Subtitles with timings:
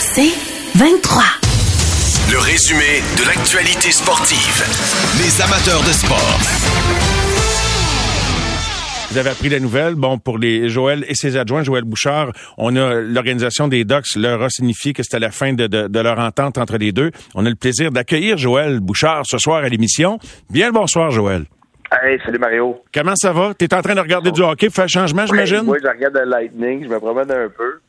[0.00, 0.34] C'est
[0.76, 1.22] 23.
[2.32, 4.64] Le résumé de l'actualité sportive.
[5.18, 6.38] Les amateurs de sport.
[9.10, 9.94] Vous avez appris la nouvelle.
[9.94, 14.42] Bon, pour les Joël et ses adjoints, Joël Bouchard, on a l'organisation des Docs leur
[14.42, 17.12] a signifié que c'était la fin de, de, de, leur entente entre les deux.
[17.36, 20.18] On a le plaisir d'accueillir Joël Bouchard ce soir à l'émission.
[20.50, 21.44] Bien le bonsoir, Joël.
[21.92, 22.82] Hey, salut Mario.
[22.92, 23.54] Comment ça va?
[23.56, 24.66] Tu es en train de regarder du hockey?
[24.66, 25.62] Pour faire changement, j'imagine?
[25.66, 27.80] Oui, je regarde le Lightning, je me promène un peu.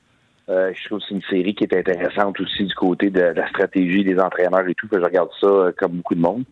[0.50, 3.48] Euh, je trouve que c'est une série qui est intéressante aussi du côté de, la
[3.50, 4.88] stratégie des entraîneurs et tout.
[4.92, 6.44] je regarde ça euh, comme beaucoup de monde.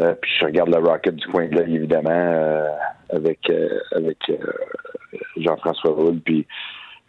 [0.00, 2.66] Euh, puis je regarde le Rocket du coin de l'œil, évidemment,
[3.10, 3.50] avec
[3.92, 4.18] avec
[5.38, 6.46] Jean-François Roule puis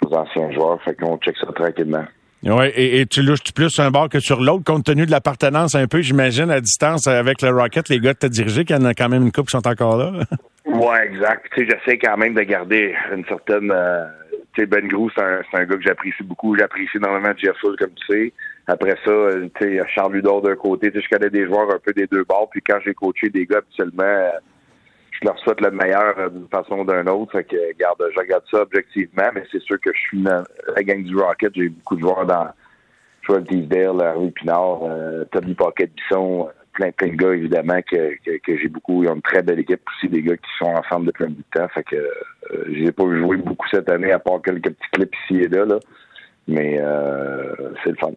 [0.04, 0.82] nos anciens joueurs.
[0.84, 2.06] Fait qu'on check ça tranquillement.
[2.44, 5.76] Oui, et, tu louches plus sur un bord que sur l'autre, compte tenu de l'appartenance
[5.76, 8.76] un peu, j'imagine, à distance avec le Rocket, les gars que tu as dirigé, qu'il
[8.76, 10.14] y en a quand même une couple qui sont encore là.
[10.68, 11.48] Oui, exact.
[11.54, 13.72] Tu sais, j'essaie quand même de garder une certaine
[14.66, 16.58] ben Gros, c'est un, un, gars que j'apprécie beaucoup.
[16.58, 18.34] J'apprécie énormément Jeff Hull, comme tu sais.
[18.68, 20.92] Après ça, euh, tu sais, Charles Ludor d'un côté.
[20.94, 22.50] Je connais des joueurs un peu des deux bords.
[22.50, 24.32] Puis quand j'ai coaché des gars, habituellement, euh,
[25.12, 27.34] je leur souhaite le meilleur euh, d'une façon ou d'une autre.
[27.34, 30.44] Fait que, garde, je regarde ça objectivement, mais c'est sûr que je suis dans
[30.76, 31.54] la gang du Rocket.
[31.56, 32.48] J'ai beaucoup de joueurs dans
[33.24, 38.58] Joel Teasdale, Harvey Pinard, euh, Tommy Pocket-Bisson, plein, plein de gars, évidemment, que, que, que
[38.58, 39.04] j'ai beaucoup.
[39.04, 41.44] Ils ont une très belle équipe aussi, des gars qui sont ensemble depuis un bout
[41.54, 41.68] de temps.
[41.74, 45.42] Fait que euh, j'ai pas joué beaucoup cette année, à part quelques petits clips ici
[45.42, 45.66] et là.
[45.66, 45.80] là.
[46.50, 47.54] Mais euh,
[47.84, 48.12] c'est le fun.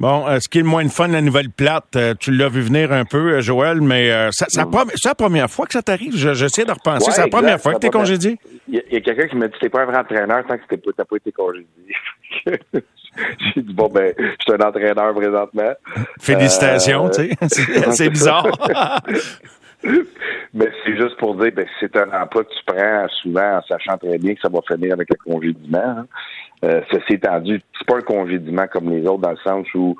[0.00, 2.62] Bon, euh, ce qui est le moins de fun, la nouvelle plate, tu l'as vu
[2.62, 4.60] venir un peu, Joël, mais ça, c'est
[5.08, 6.16] la première fois que ça t'arrive.
[6.16, 7.08] J'essaie de repenser.
[7.08, 8.38] Ouais, c'est la première fois que t'es congédié?
[8.68, 11.04] Il y a, quelqu'un qui m'a dit t'es pas un vrai entraîneur tant que t'as
[11.04, 11.66] pas été congédié.
[13.54, 15.72] J'ai dit bon ben, je suis un entraîneur présentement.
[16.20, 17.36] Félicitations, Euh, tu sais.
[17.48, 18.46] C'est- C'est bizarre.
[20.54, 23.96] Mais c'est juste pour dire, ben, c'est un emploi que tu prends souvent en sachant
[23.96, 25.78] très bien que ça va finir avec un congédiement.
[25.98, 26.06] hein.
[26.64, 29.96] Euh, ceci étant dit, c'est pas un congédiement comme les autres dans le sens où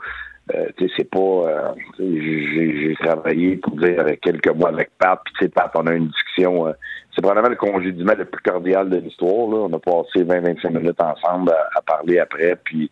[0.55, 5.21] euh, tu sais, c'est pas euh, j'ai travaillé pour dire avec quelques mois avec Pat,
[5.25, 6.67] puis tu sais, Pat, on a une discussion.
[6.69, 6.73] euh,
[7.15, 9.49] c'est probablement le congédiement le plus cordial de l'histoire.
[9.51, 9.67] là.
[9.69, 12.91] On a passé 20-25 minutes ensemble à, à parler après, puis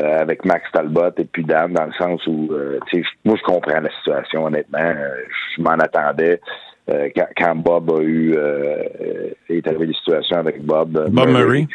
[0.00, 3.36] euh, avec Max Talbot et puis Dan, dans le sens où euh, tu sais, moi
[3.38, 4.78] je comprends la situation, honnêtement.
[4.80, 5.08] Euh,
[5.56, 6.40] je m'en attendais.
[6.88, 10.96] Euh, quand, quand Bob a eu euh, euh, est arrivé des situations avec Bob.
[10.96, 11.66] euh, Bob Murray.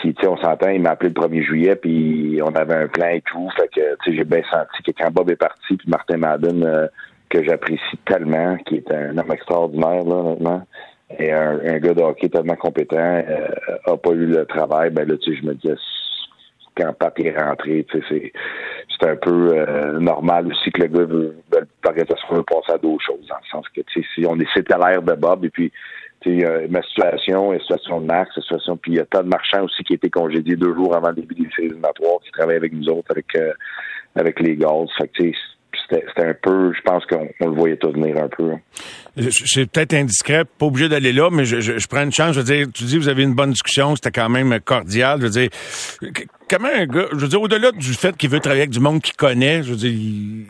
[0.00, 2.88] Qui, tu sais, on s'entend, il m'a appelé le 1er juillet, puis on avait un
[2.88, 3.48] plan et tout.
[3.56, 6.64] Fait que, tu sais, j'ai bien senti que quand Bob est parti, puis Martin Madden,
[6.64, 6.86] euh,
[7.28, 10.62] que j'apprécie tellement, qui est un homme extraordinaire, là, honnêtement,
[11.18, 13.48] et un, un gars de hockey tellement compétent, euh,
[13.86, 15.76] a pas eu le travail, ben là, tu sais, je me disais,
[16.76, 18.32] quand Pat est rentré, tu sais, c'est,
[18.88, 21.68] c'est un peu euh, normal aussi que le gars veut, veut
[22.32, 24.74] veut passer à d'autres choses, dans le sens que, tu sais, si on est c'était
[24.74, 25.72] à l'air de Bob, et puis,
[26.26, 29.62] euh, ma situation, la situation de Max, la situation, puis il y a Todd Marchand
[29.64, 32.56] aussi qui a été congédié deux jours avant le début des séries éliminatoires, qui travaille
[32.56, 33.52] avec nous autres, avec euh,
[34.16, 34.88] avec les Gals.
[34.98, 35.30] Fait que,
[35.90, 38.50] c'était, un peu, je pense qu'on on le voyait tout venir un peu.
[38.52, 38.60] hein.
[39.16, 42.34] Je- C'est peut-être indiscret, pas obligé d'aller là, mais je, je, je prends une chance.
[42.34, 45.18] Je veux dire, tu dis vous avez une bonne discussion, c'était quand même cordial.
[45.20, 45.48] Je veux dire,
[46.50, 49.00] comment un gars, je veux dire, au-delà du fait qu'il veut travailler avec du monde
[49.00, 50.46] qu'il connaît, je veux dire, il-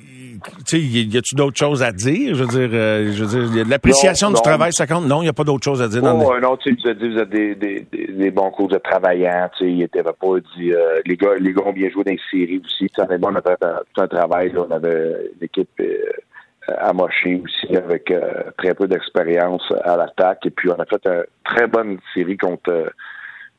[0.72, 2.34] y y a-tu d'autres choses à dire?
[2.34, 4.42] Je veux dire, euh, je veux dire, l'appréciation Non, du non.
[4.42, 5.06] travail, ça compte?
[5.06, 6.02] Non, il n'y a pas d'autres choses à dire.
[6.02, 8.30] le- Oh, autre, tu sais, il nous a dit, vous êtes des, des, des, des
[8.30, 10.12] bons coachs de travaillants, tu sais, il était pas
[10.56, 13.02] dit, euh, les gars, les gars ont bien joué dans les séries aussi, tu sais,
[13.02, 13.56] on avait
[13.94, 15.94] tout un travail, là, on avait une équipe, euh,
[16.80, 18.20] amochée aussi, avec euh,
[18.58, 22.92] très peu d'expérience à l'attaque, et puis on a fait une très bonne série contre,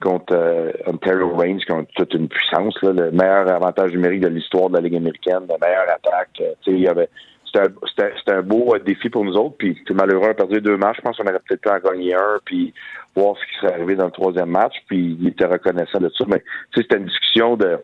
[0.01, 4.27] contre euh, Ontario Range, qui ont toute une puissance, là, le meilleur avantage numérique de
[4.29, 7.09] l'histoire de la Ligue américaine, la meilleure attaque, euh, tu sais, il y avait,
[7.45, 9.55] c'était un, c'était- c'était un beau euh, défi pour nous autres.
[9.57, 10.97] Puis c'est malheureux, on a perdu deux matchs.
[10.97, 12.73] Je pense qu'on aurait peut-être pu en gagner un, puis
[13.15, 14.75] voir ce qui serait arrivé dans le troisième match.
[14.87, 16.23] Puis il était reconnaissant de ça.
[16.27, 16.45] Mais tu
[16.75, 17.77] sais, c'était une discussion de.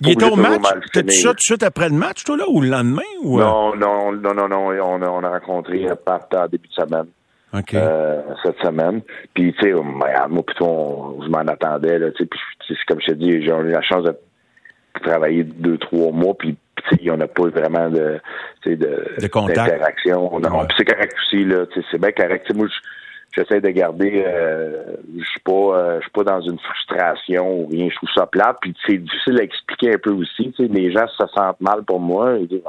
[0.00, 0.60] Il était au match?
[0.92, 1.12] finir.
[1.12, 3.02] ça tout de suite après le match, toi, là, ou le lendemain?
[3.22, 3.44] Ou, euh?
[3.44, 4.66] Non, non, non, non, non.
[4.66, 7.06] On a, on a rencontré euh, Pat en début de semaine.
[7.54, 7.74] OK.
[7.74, 9.00] euh, cette semaine.
[9.34, 10.08] Puis, tu sais, moi,
[10.46, 13.70] plutôt, on- je m'en attendais, là, tu sais, puis, comme je te dis, j'ai eu
[13.70, 14.14] la chance de
[15.02, 16.56] travailler deux, trois mois, puis,
[16.88, 18.20] tu sais, on n'a pas vraiment de,
[18.62, 19.56] tu sais, de, De contact.
[19.56, 20.38] d'interaction.
[20.40, 20.66] Non, Ouais.
[20.76, 22.46] c'est correct aussi, là, tu sais, c'est bien correct.
[22.46, 22.74] Tu sais, moi, je,
[23.42, 24.84] j'essaie de garder euh,
[25.18, 28.26] je suis pas euh, je suis pas dans une frustration ou rien je trouve ça
[28.26, 31.60] plate puis c'est difficile à expliquer un peu aussi tu sais les gens se sentent
[31.60, 32.62] mal pour moi ils disent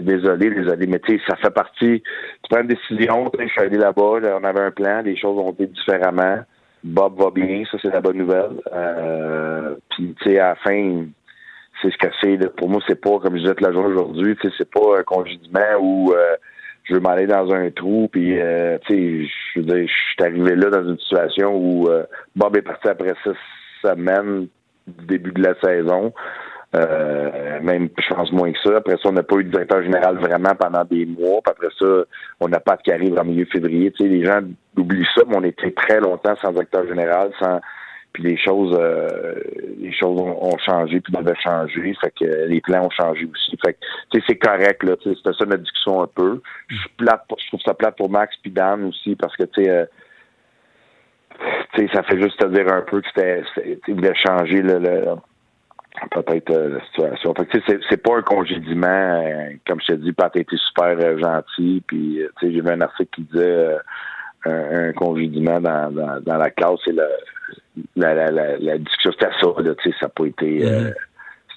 [0.00, 3.76] désolé désolé mais tu sais ça fait partie tu prends une décision je suis allé
[3.76, 6.38] là-bas on avait un plan les choses ont été différemment.
[6.82, 8.60] Bob va bien ça c'est la bonne nouvelle.
[8.72, 11.04] Euh, puis tu sais à la fin
[11.82, 14.70] c'est ce que c'est pour moi c'est pas comme je disais la journée aujourd'hui c'est
[14.70, 16.36] pas un congédiement ou euh,
[16.84, 20.68] je veux m'aller dans un trou, puis euh, tu sais, je je suis arrivé là
[20.68, 21.88] dans une situation où
[22.36, 23.32] Bob est parti après six
[23.82, 24.48] semaines
[24.86, 26.12] du début de la saison.
[26.74, 28.76] Euh, même, je pense moins que ça.
[28.76, 31.40] Après ça, on n'a pas eu de directeur général vraiment pendant des mois.
[31.44, 32.04] Puis après ça,
[32.40, 33.92] on n'a pas de qui arrive en milieu février.
[33.92, 34.40] Tu sais, les gens
[34.76, 37.60] oublient ça, mais on était très longtemps sans directeur général, sans
[38.14, 39.34] puis les choses euh,
[39.78, 43.74] les choses ont, changé puis devaient changer fait que les plans ont changé aussi fait
[43.74, 47.60] que c'est correct là c'était ça notre discussion un peu je suis plate je trouve
[47.62, 49.84] ça plate pour Max puis Dan aussi parce que tu sais euh,
[51.92, 53.42] ça fait juste te dire un peu que c'était
[53.88, 55.16] voulait changer le,
[56.10, 57.34] peut-être euh, la situation.
[57.34, 59.22] Fait que c'est, c'est pas un congédiement,
[59.66, 63.22] comme je t'ai dit, Pat a été super gentil, puis j'ai vu un article qui
[63.22, 63.76] disait
[64.46, 67.06] un, congédiement dans, dans, dans, la classe et la,
[67.96, 70.64] la, la, la discussion, c'était ça, là, tu sais, ça n'a pas été...
[70.64, 70.90] Euh,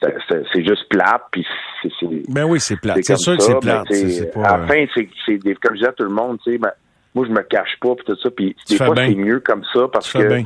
[0.01, 0.45] mm-hmm.
[0.53, 1.45] c'est juste plate, puis
[1.81, 2.31] c'est...
[2.31, 2.99] Ben oui, c'est plate.
[3.01, 3.87] C'est sûr que c'est plate.
[4.33, 4.41] Pas...
[4.41, 6.71] À la fin, c'est comme je disais à tout le monde, tu sais, ben,
[7.13, 9.87] moi, je me cache pas, puis tout ça, puis des fois, c'est mieux comme ça,
[9.91, 10.43] parce que...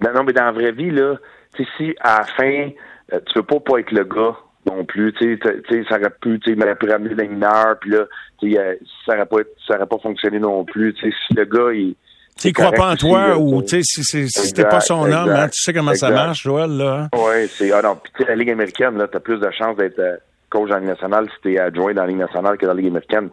[0.00, 1.16] Ben non, mais dans la vraie vie, là,
[1.54, 2.70] tu sais, si à la fin,
[3.12, 6.38] euh, tu veux pas pas être le gars non plus, tu sais, ça aurait pu,
[6.40, 8.04] tu sais, il pu ramener des mineurs, puis là,
[8.38, 11.44] tu sais, ça aurait pas, ça aurait pas fonctionné non plus, tu sais, si le
[11.44, 11.94] gars, il
[12.38, 15.48] s'il croit pas en toi ou tu sais si, si t'es pas son homme, hein,
[15.48, 17.02] tu sais comment ça marche, Joël là.
[17.02, 17.08] Hein?
[17.12, 20.16] Oui, c'est ah non, puis la Ligue américaine là, t'as plus de chances d'être euh,
[20.48, 22.90] coach en Ligue nationale si t'es adjoint dans la Ligue nationale que dans la Ligue
[22.90, 23.28] américaine.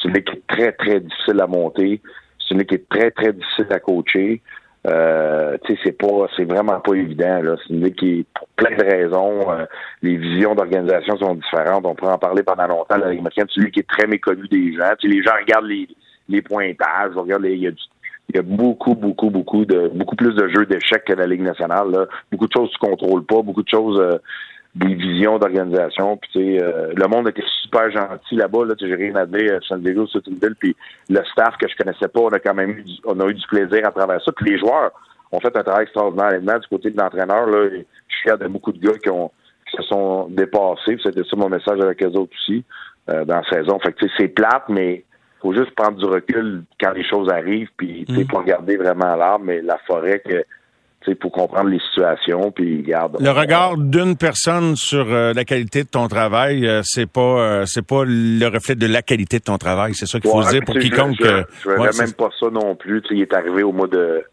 [0.00, 2.02] C'est une ligue qui est très très difficile à monter,
[2.38, 4.42] c'est une ligue qui est très très difficile à coacher.
[4.86, 7.42] Euh, c'est pas, c'est vraiment pas évident.
[7.42, 7.56] Là.
[7.58, 9.66] C'est une ligue qui, pour plein de raisons, euh,
[10.02, 11.84] les visions d'organisation sont différentes.
[11.84, 12.96] On pourrait en parler pendant longtemps.
[12.96, 14.90] La Ligue américaine, c'est une qui est très méconnue des gens.
[15.02, 15.86] Les gens regardent les,
[16.28, 17.70] les pointages, il y a
[18.34, 21.90] y a beaucoup, beaucoup, beaucoup de beaucoup plus de jeux d'échecs que la Ligue nationale.
[21.90, 22.06] Là.
[22.30, 24.18] Beaucoup de choses tu contrôles pas, beaucoup de choses, euh,
[24.74, 26.16] des visions d'organisation.
[26.16, 28.64] Puis tu sais, euh, le monde était super gentil là-bas.
[28.66, 29.54] Là, j'ai rien à dire.
[29.54, 30.54] Euh, San Diego, c'est une ville.
[30.58, 30.76] Puis
[31.08, 33.34] le staff que je connaissais pas, on a quand même eu du, on a eu
[33.34, 34.32] du plaisir à travers ça.
[34.32, 34.92] Puis les joueurs
[35.32, 36.60] ont fait un travail extraordinaire.
[36.60, 39.30] du côté de l'entraîneur, là, je suis fier de beaucoup de gars qui ont
[39.68, 40.98] qui se sont dépassés.
[41.02, 42.64] C'était ça mon message avec les autres aussi
[43.06, 43.78] dans la saison.
[43.78, 45.04] Fait que c'est plate, mais
[45.40, 48.26] faut juste prendre du recul quand les choses arrivent, puis mm.
[48.26, 50.44] pas regarder vraiment l'arbre, mais la forêt que
[51.20, 53.16] pour comprendre les situations, puis garde.
[53.20, 57.64] Le regard d'une personne sur euh, la qualité de ton travail, euh, c'est pas euh,
[57.66, 60.62] c'est pas le reflet de la qualité de ton travail, c'est ça qu'il faut dire
[60.64, 61.16] pour quiconque.
[61.18, 63.02] Je, je, je même pas ça non plus.
[63.10, 64.24] il est arrivé au mois de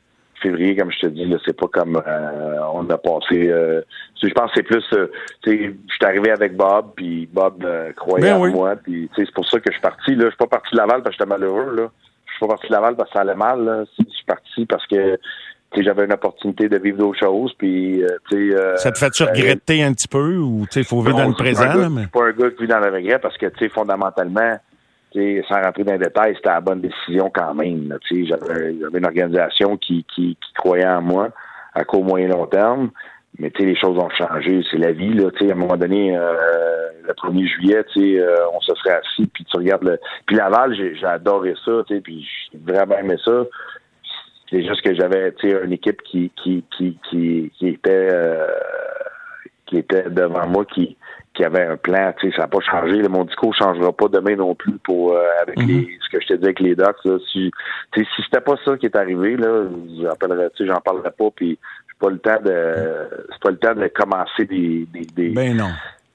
[0.41, 3.49] février, comme je te dis, là, c'est pas comme euh, on a passé.
[3.49, 3.81] Euh,
[4.21, 5.07] je pense que c'est plus, euh,
[5.43, 7.65] tu sais, je suis arrivé avec Bob, puis Bob
[7.95, 10.15] croyait ben en moi, puis c'est pour ça que je suis parti.
[10.15, 11.75] Là, je suis pas parti de Laval parce que j'étais malheureux.
[11.75, 11.89] Là,
[12.25, 13.63] je suis pas parti de Laval parce que ça allait mal.
[13.63, 13.83] Là.
[13.97, 15.19] Je suis parti parce que
[15.75, 17.53] j'avais une opportunité de vivre d'autres choses.
[17.57, 21.27] Puis, tu sais, ça te fait-tu regretter un petit peu ou il faut vivre dans
[21.27, 21.71] le présent?
[21.71, 22.01] Je mais...
[22.01, 24.57] suis pas un gars qui vit dans le regret parce que, tu sais, fondamentalement,
[25.47, 27.97] sans rentrer dans les détails, c'était la bonne décision quand même.
[28.09, 31.29] J'avais une organisation qui, qui, croyait en moi
[31.73, 32.91] à court, moyen, long terme.
[33.39, 34.63] Mais les choses ont changé.
[34.71, 35.13] C'est la vie.
[35.13, 39.45] Là, à un moment donné, euh, le 1er juillet, euh, on se serait assis, puis
[39.45, 40.00] tu regardes le.
[40.25, 43.43] Puis Laval, j'ai adoré ça, puis j'ai vraiment aimé ça.
[44.50, 48.48] C'est juste que j'avais une équipe qui qui, qui, qui, qui était euh,
[49.66, 50.98] qui était devant moi qui
[51.38, 52.12] qu'il y avait un plan.
[52.20, 53.01] Tu sais, ça n'a pas changé.
[53.08, 55.88] Mon discours ne changera pas demain non plus pour euh, avec les, mhm.
[56.01, 57.06] ce que je te dis avec les docs.
[57.06, 57.18] Là.
[57.32, 57.51] Si,
[57.92, 59.66] tu sais, si c'était pas ça qui est arrivé, là,
[60.01, 61.30] j'appellerais, tu sais, j'en parlerai pas.
[61.36, 65.30] Puis c'est pas le temps de, c'est pas le temps de commencer des, des, des
[65.30, 65.70] ben non.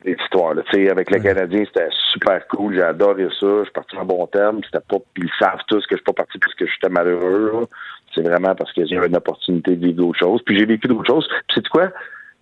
[0.05, 0.55] Des histoires.
[0.55, 0.63] Là.
[0.73, 2.75] Tu sais, avec les Canadiens, c'était super cool.
[2.75, 3.47] J'ai adoré ça.
[3.59, 4.61] Je suis parti en bon terme.
[4.65, 7.69] C'était pas, ils savent tous que je suis pas parti parce que j'étais malheureux.
[8.15, 10.43] C'est vraiment parce que j'avais une opportunité de vivre d'autres choses.
[10.45, 11.29] Puis j'ai vécu d'autres choses.
[11.49, 11.89] Puis c'est quoi?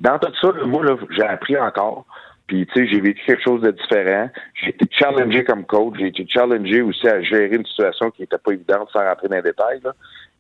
[0.01, 2.07] Dans tout ça, moi, là, j'ai appris encore.
[2.47, 4.29] Puis, tu sais, j'ai vécu quelque chose de différent.
[4.55, 5.95] J'ai été challengé comme coach.
[5.99, 9.37] J'ai été challengé aussi à gérer une situation qui n'était pas évidente sans rentrer dans
[9.37, 9.81] les détails.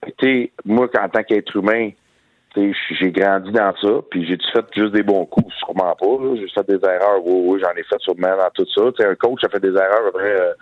[0.02, 1.90] Tu sais, moi, en tant qu'être humain,
[2.56, 6.34] j'ai grandi dans ça, puis j'ai fait juste des bons coups, sûrement pas.
[6.34, 8.82] J'ai fait des erreurs, oui, oui, j'en ai fait sûrement dans tout ça.
[8.98, 10.52] sais, un coach a fait des erreurs à euh,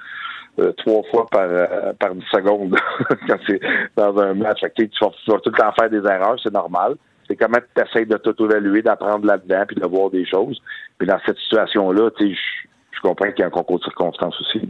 [0.59, 2.77] euh, trois fois par euh, par 10 secondes
[3.29, 3.61] quand c'est
[3.97, 4.61] dans un match.
[4.61, 6.95] Que, tu, vas, tu vas tout le temps faire des erreurs, c'est normal
[7.29, 10.61] c'est comment tu essaies de t'auto-évaluer, d'apprendre là-dedans, puis de voir des choses.
[10.99, 12.41] Puis dans cette situation-là, tu sais,
[12.91, 14.61] je comprends qu'il y a un concours de circonstances aussi.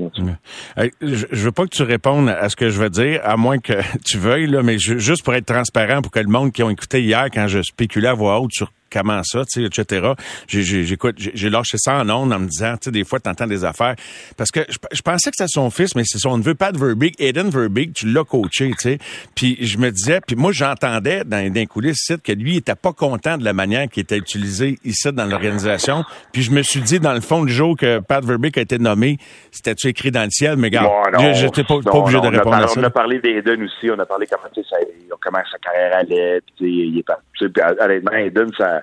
[1.00, 3.58] je, je veux pas que tu répondes à ce que je veux dire, à moins
[3.58, 6.70] que tu veuilles, là, mais juste pour être transparent, pour que le monde qui ont
[6.70, 10.12] écouté hier quand je spéculais à voix haute sur comment ça, tu sais, etc.
[10.46, 13.46] J'écoute, j'ai lâché ça en ondes en me disant, tu sais, des fois, tu entends
[13.46, 13.94] des affaires.
[14.36, 17.50] Parce que je, pensais que c'était son fils, mais c'est son neveu, Pat Verbeek, Eden
[17.50, 18.98] Verbeek, tu l'as coaché, tu sais.
[19.34, 22.92] Puis je me disais, puis moi, j'entendais dans, dans coulisses que lui, il était pas
[22.92, 26.04] content de la manière qui était utilisée ici dans l'organisation.
[26.32, 28.78] Puis je me suis dit, dans le fond, le jour que Pat Verbeek a été
[28.78, 29.18] nommé,
[29.50, 30.56] c'était-tu écrit dans le ciel?
[30.56, 30.88] Mais gars,
[31.34, 32.80] j'étais pas, pas, obligé de répondre à ça.
[32.80, 34.76] On a parlé d'Eden aussi, on a parlé comment, ça,
[35.20, 37.02] comment sa carrière allait, puis il est
[37.46, 38.82] pas, honnêtement, Eden, ça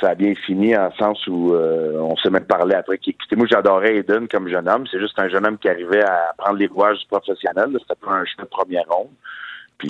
[0.00, 2.98] ça a bien fini en sens où euh, on s'est même parlé après.
[3.36, 4.84] Moi, j'adorais Eden comme jeune homme.
[4.90, 7.68] C'est juste un jeune homme qui arrivait à prendre les rouages du professionnel.
[7.72, 9.10] C'était pas un chemin de première ronde.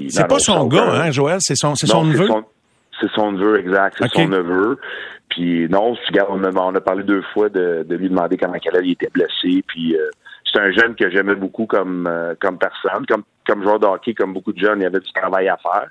[0.09, 1.39] C'est pas son gars, hein, Joël?
[1.41, 2.29] C'est son, c'est son neveu?
[3.01, 3.97] C'est son neveu, exact.
[3.99, 4.79] C'est son neveu.
[5.29, 5.95] Puis non,
[6.29, 9.63] on a, on a parlé deux fois de, lui demander comment il était blessé.
[9.67, 10.11] Puis euh,
[10.51, 14.15] c'est un jeune que j'aimais beaucoup comme euh, comme personne, comme comme joueur de hockey,
[14.15, 15.89] comme beaucoup de jeunes, il y avait du travail à faire.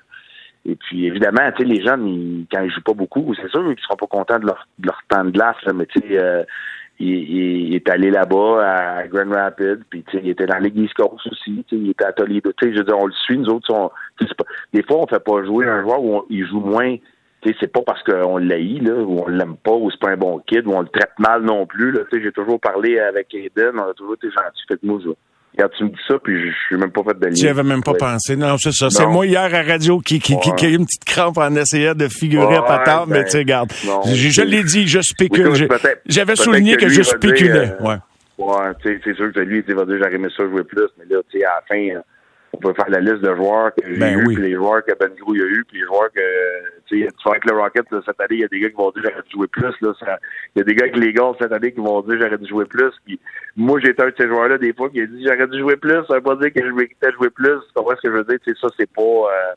[0.68, 3.64] Et puis, évidemment, tu sais, les jeunes, ils, quand ils jouent pas beaucoup, c'est sûr
[3.64, 6.44] qu'ils seront pas contents de leur, de leur temps de glace, mais tu sais, euh,
[7.00, 11.28] il, est allé là-bas à Grand Rapids, puis tu sais, il était dans l'église Coast
[11.28, 13.38] aussi, tu sais, il était à Toledo, tu sais, je veux dire, on le suit,
[13.38, 16.62] nous autres, on, pas, des fois, on fait pas jouer un joueur où il joue
[16.62, 16.96] moins,
[17.42, 20.12] tu sais, c'est pas parce qu'on l'haït, là, ou on l'aime pas, ou c'est pas
[20.12, 22.60] un bon kid, ou on le traite mal non plus, là, tu sais, j'ai toujours
[22.60, 25.10] parlé avec Aiden, on a toujours été gentil, fait que moi, je,
[25.78, 27.34] Tu me dis ça, puis je suis même pas fait de lien.
[27.34, 28.36] Tu avais même pas pensé.
[28.36, 28.90] Non, c'est ça.
[28.90, 31.96] C'est moi hier à radio qui, qui, qui, a eu une petite crampe en essayant
[31.96, 33.72] de figurer à patate, mais ben, tu sais, regarde.
[34.06, 35.54] Je, l'ai dit, je spécule.
[36.08, 37.74] J'avais souligné que, je spéculais.
[37.80, 37.96] Euh, ouais.
[38.38, 40.88] Ouais, tu sais, c'est sûr que lui, il va dire, j'aurais aimé ça jouer plus,
[41.00, 42.02] mais là, tu sais, à la fin,
[42.56, 44.94] on peut faire la liste de joueurs que j'ai ben eu, puis les joueurs que
[44.98, 46.22] Ben Grou a eu, puis les joueurs que
[46.88, 48.92] tu sais, tu avec le Rocket cette année, il y a des gars qui vont
[48.92, 49.74] dire j'aurais dû jouer plus.
[49.82, 50.20] Là,
[50.56, 52.48] il y a des gars avec les gars cette année qui vont dire j'aurais dû
[52.48, 52.92] jouer plus.
[53.06, 53.20] Puis
[53.56, 55.76] moi, j'ai été un de ces joueurs-là des fois qui a dit j'aurais dû jouer
[55.76, 56.06] plus.
[56.08, 57.60] Ça veut pas dire que je méritais jouer plus.
[57.68, 58.40] Tu comprends ce que je veux dire?
[58.46, 59.02] Tu sais, ça, c'est pas.
[59.02, 59.54] Euh,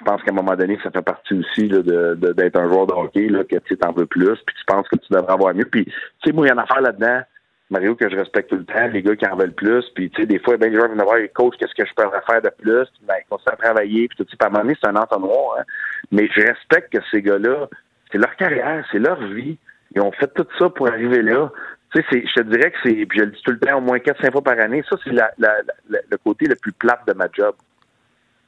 [0.00, 2.86] je pense qu'à un moment donné, ça fait partie aussi là, de, d'être un joueur
[2.86, 5.52] de hockey, là, que tu t'en veux plus, puis tu penses que tu devrais avoir
[5.54, 5.64] mieux.
[5.64, 5.92] Puis, tu
[6.24, 7.22] sais, moi, il y a une affaire là-dedans
[7.70, 10.22] Mario, que je respecte tout le temps, les gars qui en veulent plus, puis tu
[10.22, 12.50] sais, des fois, ben, les joueurs viennent voir, coach, qu'est-ce que je peux faire de
[12.58, 15.64] plus, ben, continuent à travailler, puis tout, par moment c'est un entonnoir, hein.
[16.10, 17.68] mais je respecte que ces gars-là,
[18.10, 19.58] c'est leur carrière, c'est leur vie,
[19.94, 21.50] ils ont fait tout ça pour arriver là.
[21.92, 23.80] Tu sais, je te dirais que c'est, puis je le dis tout le temps, au
[23.80, 25.30] moins 4-5 fois par année, ça, c'est la,
[25.88, 27.54] le côté le plus plate de ma job.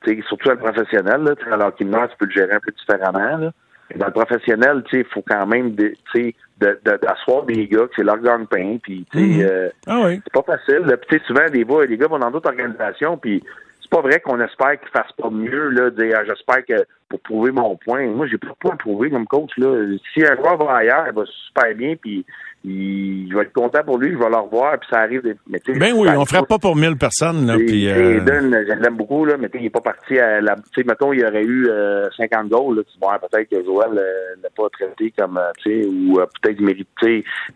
[0.02, 2.60] Tu sais, surtout dans le professionnel, là, alors qu'il meurt, tu peux le gérer un
[2.60, 3.52] peu différemment, là.
[3.96, 7.86] Dans le professionnel, tu sais, il faut quand même, tu sais, d'asseoir de, des gars
[7.86, 9.48] que c'est leur gagne-pain, puis tu sais, mhm.
[9.50, 10.20] euh, ah oui.
[10.24, 10.96] c'est pas facile.
[11.08, 13.42] Puis souvent, des fois, les gars vont dans d'autres organisations, puis
[13.80, 17.20] c'est pas vrai qu'on espère qu'ils fassent pas mieux, là, dire ah, j'espère que pour
[17.20, 18.06] prouver mon point.
[18.06, 19.84] Moi, j'ai pas de point à prouver comme coach, là.
[20.14, 22.24] Si un joueur va ailleurs, il va super bien, puis
[22.62, 25.22] il, je vais être content pour lui, je vais le revoir, puis ça arrive.
[25.46, 27.46] Mais, ben oui, on ferait pas pour mille personnes.
[27.46, 28.20] Là, puis, euh...
[28.20, 30.56] je l'aime beaucoup, là, mais il n'est pas parti à la.
[30.56, 31.68] Tu sais, mettons, il y aurait eu
[32.16, 32.76] 50 euh, goals.
[32.76, 36.56] Là, vois peut-être que Joël euh, l'a pas traité comme, euh, tu sais, ou peut-être
[36.58, 36.88] il mérite.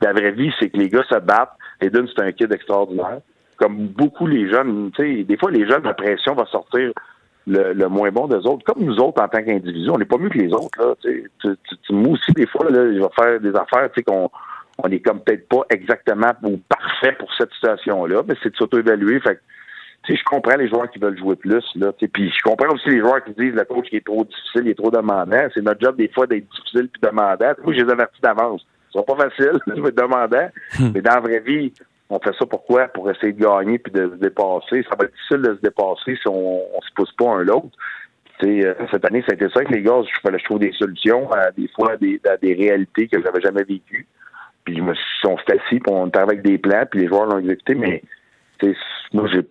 [0.01, 1.53] La vraie vie, c'est que les gars se battent.
[1.83, 3.19] Eden, c'est un kid extraordinaire.
[3.59, 6.93] Comme beaucoup les jeunes, tu sais, des fois, les jeunes, la pression va sortir.
[7.47, 8.65] Le, le, moins bon des autres.
[8.65, 10.79] Comme nous autres, en tant qu'individu, on n'est pas mieux que les autres.
[10.79, 14.03] Là, tu, tu, moi aussi, des fois, là, je vais faire des affaires tu sais,
[14.03, 14.31] qu'on
[14.79, 19.21] on est comme peut-être pas exactement ou parfait pour cette situation-là, mais c'est de s'auto-évaluer.
[19.21, 19.39] Fait
[20.07, 23.25] je comprends les joueurs qui veulent jouer plus, là, puis je comprends aussi les joueurs
[23.25, 25.49] qui disent le coach qui est trop difficile, il est trop demandant.
[25.55, 27.53] C'est notre job des fois d'être difficile puis demandant.
[27.65, 28.67] Moi, je les avertis d'avance.
[28.89, 30.91] Ce sera pas facile, je vais être demandant, hmm.
[30.95, 31.73] mais dans la vraie vie,
[32.11, 32.89] on fait ça pourquoi?
[32.89, 34.85] Pour essayer de gagner puis de se dépasser.
[34.89, 37.71] Ça va être difficile de se dépasser si on, on se pousse pas un l'autre.
[38.43, 40.03] Euh, cette année, ça a été ça avec les gars.
[40.03, 43.41] Je je trouve des solutions à des fois à des, à des réalités que j'avais
[43.41, 44.07] jamais vécues.
[44.65, 47.39] Puis je me s'est assis, puis on était avec des plans, puis les joueurs l'ont
[47.39, 48.03] exécuté, mais
[49.13, 49.43] moi, j'ai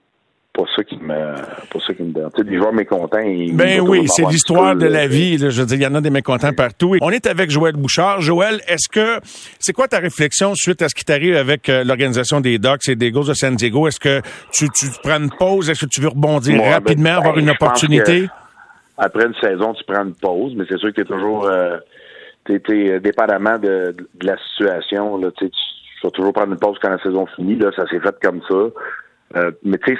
[0.53, 2.29] pas ça qui me pas ça qui me donne.
[2.35, 3.19] Tu sais, des joueurs mécontents.
[3.19, 5.37] Ils, ben oui, c'est l'histoire de la vie.
[5.37, 6.95] Là, je veux dire, il y en a des mécontents partout.
[7.01, 8.21] On est avec Joël Bouchard.
[8.21, 9.19] Joël, est-ce que
[9.59, 12.95] c'est quoi ta réflexion suite à ce qui t'arrive avec euh, l'organisation des Ducks et
[12.95, 13.87] des Eagles de San Diego?
[13.87, 15.71] Est-ce que tu, tu prends une pause?
[15.71, 18.27] Est-ce que tu veux rebondir ben, rapidement, avoir une opportunité?
[18.95, 21.77] Après une saison, tu prends une pause, mais c'est sûr que tu toujours euh,
[22.45, 25.49] t'es, dépendamment de, de, la situation, là, tu
[26.03, 28.69] vas toujours prendre une pause quand la saison finit, là, ça s'est fait comme ça.
[29.35, 29.99] Euh, mais tu sais,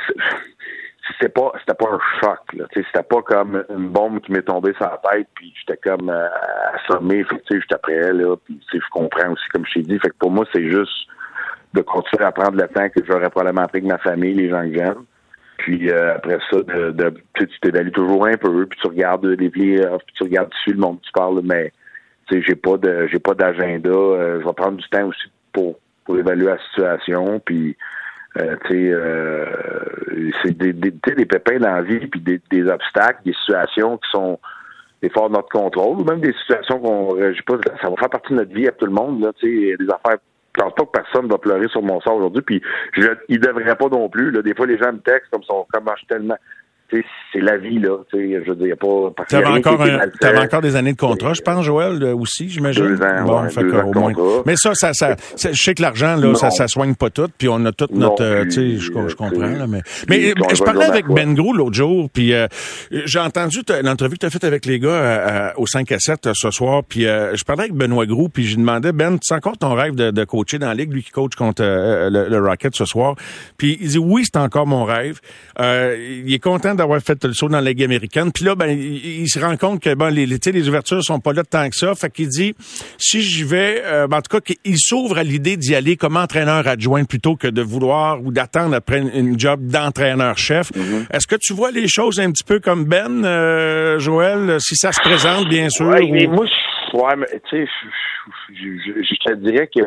[1.07, 4.73] c'était pas c'était pas un choc, là, c'était pas comme une bombe qui m'est tombée
[4.73, 6.27] sur la tête, puis j'étais comme euh,
[6.73, 10.09] assommé, fait que j'étais prêt, là, puis je comprends aussi, comme je t'ai dit, fait
[10.09, 11.07] que pour moi, c'est juste
[11.73, 14.61] de continuer à prendre le temps que j'aurais probablement pris avec ma famille, les gens
[14.61, 15.05] que j'aime.
[15.57, 19.49] Puis euh, après ça, de, de tu t'évalues toujours un peu, puis tu regardes les
[19.49, 19.79] puis
[20.15, 21.71] tu regardes dessus le monde tu parles, mais
[22.31, 22.75] j'ai pas
[23.11, 23.89] j'ai pas d'agenda.
[23.89, 27.77] Euh, je vais prendre du temps aussi pour pour évaluer la situation, puis
[28.37, 30.73] euh, euh, c'est des,
[31.25, 34.39] pépins dans la vie, puis des, obstacles, des situations qui sont
[35.01, 38.33] des de notre contrôle, ou même des situations qu'on, sais pas, ça va faire partie
[38.33, 40.17] de notre vie à tout le monde, là, des affaires
[40.55, 42.61] je pense pas que personne va pleurer sur mon sort aujourd'hui, puis
[42.93, 44.29] je, il devrait pas non plus.
[44.29, 44.43] Là.
[44.43, 46.37] Des fois, les gens me textent comme ça, comme je tellement
[47.31, 47.97] c'est la vie, là.
[48.11, 49.25] Je veux dire, pas.
[49.27, 52.95] Tu avais, encore, encore des années de contrat, je pense, Joël, aussi, j'imagine?
[52.95, 54.13] Deux ans, bon, fait deux au moins.
[54.45, 57.47] Mais ça, ça, ça, je sais que l'argent, là, ça, ça soigne pas tout, puis
[57.49, 58.23] on a toute notre.
[58.23, 59.81] Euh, tu sais, je, je, comprends, là, mais.
[60.07, 62.47] Mais je parlais avec Ben Gros l'autre jour, puis euh,
[62.91, 66.29] j'ai entendu l'entrevue que tu as faite avec les gars euh, au 5 à 7
[66.33, 69.57] ce soir, puis je parlais avec Benoît Gros, puis je lui demandais, Ben, tu encore
[69.57, 72.75] ton rêve de, de, coacher dans la ligue, lui qui coach contre le, le, Rocket
[72.75, 73.15] ce soir?
[73.57, 75.19] Puis il dit, oui, c'est encore mon rêve.
[75.59, 78.31] il est content d'avoir fait le saut dans la Ligue américaine.
[78.31, 81.33] Puis là, ben, il, se rend compte que ben, les, les, les ouvertures sont pas
[81.33, 81.95] là tant que ça.
[81.95, 82.53] Fait qu'il dit,
[82.97, 86.17] si j'y vais, euh, ben, en tout cas, qu'il s'ouvre à l'idée d'y aller comme
[86.17, 90.71] entraîneur adjoint plutôt que de vouloir ou d'attendre après une, job d'entraîneur-chef.
[90.71, 91.15] Mm-hmm.
[91.15, 94.91] Est-ce que tu vois les choses un petit peu comme Ben, euh, Joël, si ça
[94.91, 95.87] se présente, bien sûr?
[95.87, 96.45] Ouais, mais moi,
[96.93, 97.71] ouais, mais, tu sais,
[98.53, 99.81] je, te dirais que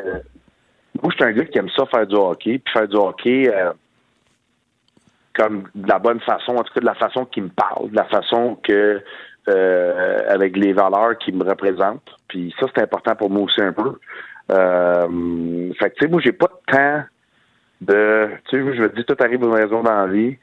[1.00, 2.58] moi, je suis un gars qui aime ça faire du hockey.
[2.58, 3.48] Puis faire du hockey...
[3.48, 3.72] Euh,
[5.36, 7.96] comme de la bonne façon, en tout cas de la façon qui me parle, de
[7.96, 9.02] la façon que
[9.48, 12.10] euh, avec les valeurs qui me représentent.
[12.28, 13.98] Puis ça, c'est important pour moi aussi un peu.
[14.50, 17.04] Euh, fait que tu sais, moi, j'ai pas de temps
[17.80, 18.28] de.
[18.48, 20.36] Tu sais, je me dis tout arrive une raison dans la vie.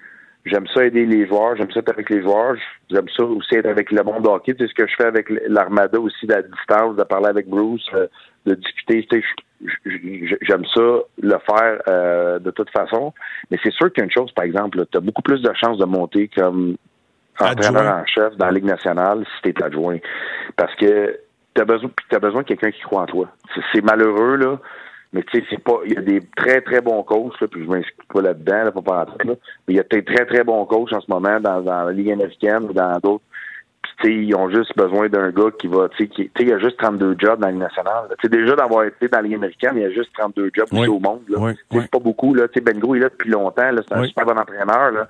[0.45, 2.55] J'aime ça aider les joueurs, j'aime ça être avec les joueurs,
[2.91, 4.53] j'aime ça aussi être avec le monde hockey.
[4.59, 7.88] C'est ce que je fais avec l'armada aussi, de la distance, de parler avec Bruce,
[7.93, 8.07] euh,
[8.45, 9.07] de discuter.
[9.85, 10.81] J'aime ça
[11.21, 13.13] le faire euh, de toute façon.
[13.50, 15.51] Mais c'est sûr qu'il y a une chose, par exemple, tu as beaucoup plus de
[15.53, 16.75] chances de monter comme
[17.39, 19.97] entraîneur en chef dans la Ligue nationale si tu es adjoint.
[20.57, 21.19] Parce que
[21.55, 23.29] tu as besoin, as besoin de quelqu'un qui croit en toi.
[23.73, 24.59] C'est malheureux, là.
[25.13, 25.79] Mais tu sais, c'est pas.
[25.86, 28.72] Il y a des très, très bons coachs, là, puis je m'inscris pas là-dedans, là,
[28.72, 29.34] pas pas là.
[29.67, 31.91] Mais il y a des très, très bons coachs en ce moment dans, dans la
[31.91, 33.24] Ligue américaine ou dans d'autres
[34.03, 37.15] ils ont juste besoin d'un gars qui va, tu sais, il y a juste 32
[37.20, 38.05] jobs dans la Ligue nationale.
[38.20, 41.00] Tu déjà d'avoir été dans la Ligue américaine, il y a juste 32 jobs au
[41.00, 41.22] monde.
[41.29, 41.53] Là.
[41.72, 42.33] C'est pas beaucoup.
[42.33, 42.48] Là.
[42.48, 43.72] Tu sais, Ben il est là depuis longtemps.
[43.72, 43.81] Là.
[43.87, 44.92] C'est un super bon entraîneur.
[44.92, 45.07] Là.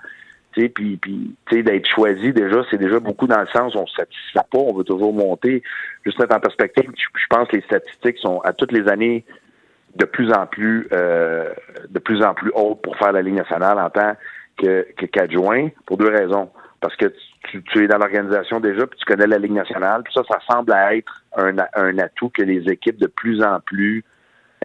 [0.54, 3.76] Tu sais, puis, puis tu sais, d'être choisi déjà, c'est déjà beaucoup dans le sens
[3.76, 5.64] on se satisfait pas, on veut toujours monter.
[6.06, 9.26] Juste mettre en perspective, je pense que les statistiques sont à toutes les années
[9.96, 11.50] de plus en plus euh,
[11.90, 14.14] de plus en plus hautes pour faire la Ligue nationale en tant
[14.58, 16.50] que qu'adjoint, pour deux raisons.
[16.80, 20.04] Parce que tu, es dans l'organisation déjà, puis tu connais la Ligue nationale.
[20.04, 24.04] Puis ça, ça semble être un, un atout que les équipes de plus en plus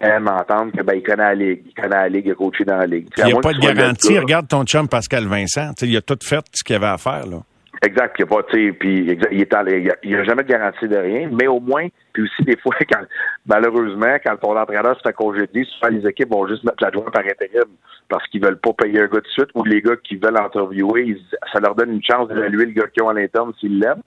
[0.01, 2.63] aiment entendre que ben il connaît la Ligue, il connaît la Ligue, il a coaché
[2.63, 3.07] dans la Ligue.
[3.17, 4.17] Il n'y a pas de garantie.
[4.17, 5.71] Regarde ton chum Pascal Vincent.
[5.81, 7.25] il a tout fait ce qu'il avait à faire.
[7.25, 7.37] là.
[7.81, 9.55] Exact, il a pas, tu puis il est
[10.03, 13.03] il a jamais de garantie de rien, mais au moins, puis aussi des fois, quand
[13.45, 17.23] malheureusement, quand ton entraîneur se fait congédier, souvent les équipes vont juste mettre l'adjoint par
[17.23, 17.69] intérim
[18.09, 21.17] parce qu'ils veulent pas payer un gars de suite ou les gars qui veulent interviewer,
[21.53, 24.01] ça leur donne une chance d'évaluer le gars qui ont à l'interne s'ils l'aiment.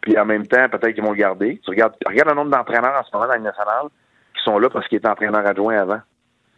[0.00, 1.60] Puis en même temps, peut-être qu'ils vont le garder.
[1.64, 3.88] Tu regardes, regarde le nombre d'entraîneurs en ce moment dans la nationale
[4.34, 6.00] qui sont là parce qu'ils étaient entraîneurs adjoints avant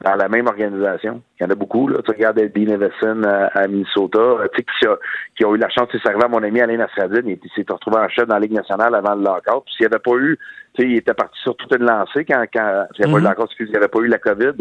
[0.03, 1.23] dans la même organisation.
[1.39, 1.89] Il y en a beaucoup.
[1.89, 1.99] Là.
[2.05, 4.99] Tu regardes Dean Everson à, Minnesota, euh, tu sais, qui, a,
[5.37, 7.99] qui ont eu la chance, de s'arriver à mon ami Alain Nasradine, il s'est retrouvé
[7.99, 9.65] en chef dans la Ligue nationale avant le lockout.
[9.77, 10.39] S'il n'y avait pas eu,
[10.75, 13.25] tu sais, il était parti sur toute une lancée quand, quand il n'y avait, mm
[13.25, 13.77] -hmm.
[13.77, 14.57] avait, pas eu la COVID.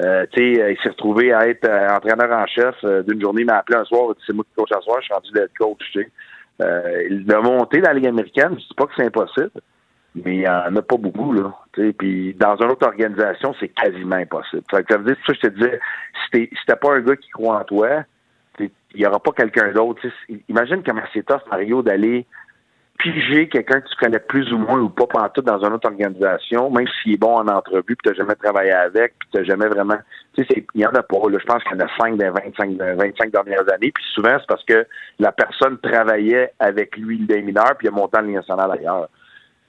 [0.00, 2.74] Euh, tu sais, euh, il s'est retrouvé à être euh, entraîneur en chef
[3.06, 4.96] d'une journée, il m'a appelé un soir, il dit c'est moi qui coach un soir,
[5.00, 6.08] je suis rendu d'être coach, tu sais.
[6.60, 9.50] Euh, de monter dans la Ligue américaine, je dis pas que c'est impossible
[10.14, 11.54] mais il n'y en a pas beaucoup, là.
[11.72, 14.62] Puis dans une autre organisation, c'est quasiment impossible.
[14.70, 15.80] ça veut dire, ça, je te disais,
[16.32, 18.04] si t'es pas un gars qui croit en toi,
[18.60, 20.02] il n'y aura pas quelqu'un d'autre.
[20.48, 22.26] Imagine comment c'est tough, Mario, d'aller
[22.98, 25.88] piger quelqu'un que tu connais plus ou moins ou pas pendant tout dans une autre
[25.88, 29.38] organisation, même s'il est bon en entrevue, puis tu n'as jamais travaillé avec, puis tu
[29.38, 29.96] n'as jamais vraiment...
[30.34, 31.18] Tu sais, il n'y en a pas.
[31.28, 34.36] Là, je pense qu'il y en a 5 des 25, 25 dernières années, puis souvent,
[34.38, 34.86] c'est parce que
[35.18, 39.08] la personne travaillait avec lui, le mineur, puis il a monté en ligne nationale ailleurs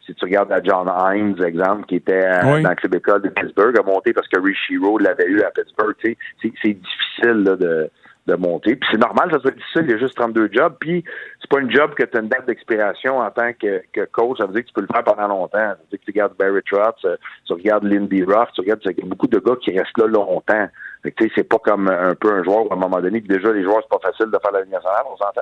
[0.05, 3.77] si tu regardes à John Hines, exemple, qui était dans le club école de Pittsburgh,
[3.77, 5.95] a monté parce que Rishi Rowe l'avait eu à Pittsburgh.
[6.03, 7.89] C'est, c'est difficile là, de,
[8.27, 8.75] de monter.
[8.75, 10.75] Puis c'est normal, ça soit difficile, il y a juste 32 jobs.
[10.79, 11.03] Puis
[11.41, 14.37] c'est pas une job que tu as une date d'expiration en tant que, que, coach.
[14.37, 15.57] Ça veut dire que tu peux le faire pendant longtemps.
[15.57, 18.81] Ça veut dire que tu regardes Barry Trotz, euh, tu regardes Lindy Ruff, tu regardes,
[18.85, 20.67] il y a beaucoup de gars qui restent là longtemps.
[21.03, 23.63] Fait que, c'est pas comme un peu un joueur à un moment donné, déjà les
[23.63, 25.41] joueurs, c'est pas facile de faire la ligne nationale, on s'entend.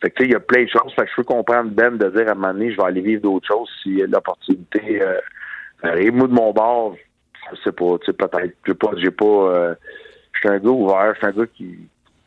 [0.00, 0.92] Fait que, il y a plein de choses.
[0.94, 3.00] Fait que je peux comprendre Ben de dire à un moment donné, je vais aller
[3.00, 5.18] vivre d'autres choses si l'opportunité euh,
[5.82, 6.14] arrive.
[6.14, 6.94] Moi, de mon bord,
[7.50, 8.54] je sais pas, tu sais, peut-être.
[8.66, 9.74] J'ai pas, j'ai pas, euh,
[10.32, 11.78] je suis un gars ouvert, je suis un gars qui,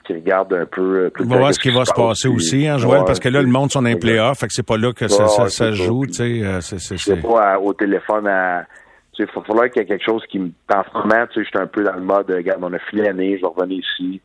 [0.06, 1.06] qui regarde un peu.
[1.06, 3.42] Euh, On va voir ce qui va se passer aussi, hein, Joël, parce que là,
[3.42, 6.06] le monde sont dans les playoffs, fait que c'est pas là que ça, ça, joue,
[6.08, 6.62] tu sais.
[6.62, 8.66] c'est, c'est, pas au téléphone à
[9.18, 10.52] Il va falloir qu'il y ait quelque chose qui me.
[10.74, 13.04] En ce moment, tu sais, j'étais un peu dans le mode, regarde, on a filé
[13.04, 14.20] l'année, je vais revenir ici.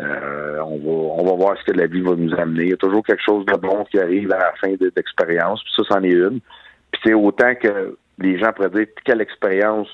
[0.00, 2.64] Euh, on va on va voir ce que la vie va nous amener.
[2.64, 5.62] Il y a toujours quelque chose de bon qui arrive à la fin de l'expérience.
[5.62, 6.40] Puis ça, c'en est une.
[6.90, 9.88] Puis c'est autant que les gens pourraient dire quelle expérience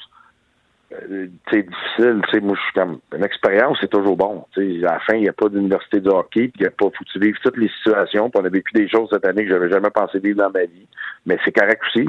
[0.92, 4.44] euh, c'est difficile, tu sais, moi je suis comme une expérience, c'est toujours bon.
[4.56, 7.04] À la fin, il n'y a pas d'université de hockey, il n'y a pas faut
[7.12, 8.28] tu vivre toutes les situations.
[8.28, 10.64] Puis on a vécu des choses cette année que j'avais jamais pensé vivre dans ma
[10.64, 10.88] vie.
[11.26, 12.08] Mais c'est correct aussi.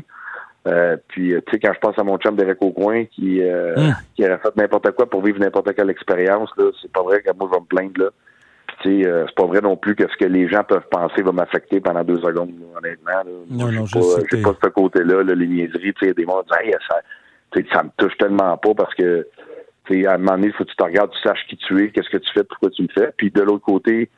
[0.68, 3.94] Euh, puis tu sais, quand je pense à mon chum Derek Aucoin qui, euh, Hum.
[4.16, 7.32] qui aurait fait n'importe quoi pour vivre n'importe quelle expérience, là, c'est pas vrai que
[7.36, 8.10] moi je vais me plaindre là.
[8.68, 10.88] Puis, tu sais, euh, c'est pas vrai non plus que ce que les gens peuvent
[10.92, 13.12] penser va m'affecter pendant deux secondes, là, honnêtement.
[13.12, 13.32] Là.
[13.50, 16.14] Non, non, j'ai je sais pas, j'ai pas ce côté-là, là, les niaiseries, tu sais,
[16.14, 17.02] des gens disent, hey, ça,
[17.74, 19.28] ça me touche tellement pas parce que,
[19.86, 21.58] tu sais, à un moment donné, il faut que tu te regardes, tu saches qui
[21.58, 23.12] tu es, qu'est-ce que tu fais, pourquoi tu le fais.
[23.18, 24.10] Puis de l'autre côté,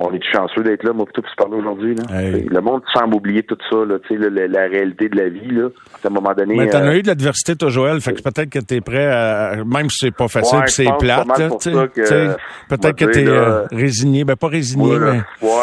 [0.00, 1.96] on est chanceux d'être là, moi, plutôt que se parler aujourd'hui.
[1.96, 2.20] Là.
[2.20, 2.44] Hey.
[2.48, 5.50] Le monde semble oublier tout ça, là, la, la réalité de la vie.
[5.50, 5.68] Là.
[6.04, 6.56] À un moment donné.
[6.56, 9.06] Mais t'en euh, as eu de l'adversité, toi, Joël, fait que peut-être que t'es prêt
[9.06, 12.34] à, même si c'est pas facile Ouais, c'est plate, pour euh,
[12.68, 15.10] peut-être que t'es euh, résigné, ben pas résigné, mais...
[15.10, 15.20] ouais,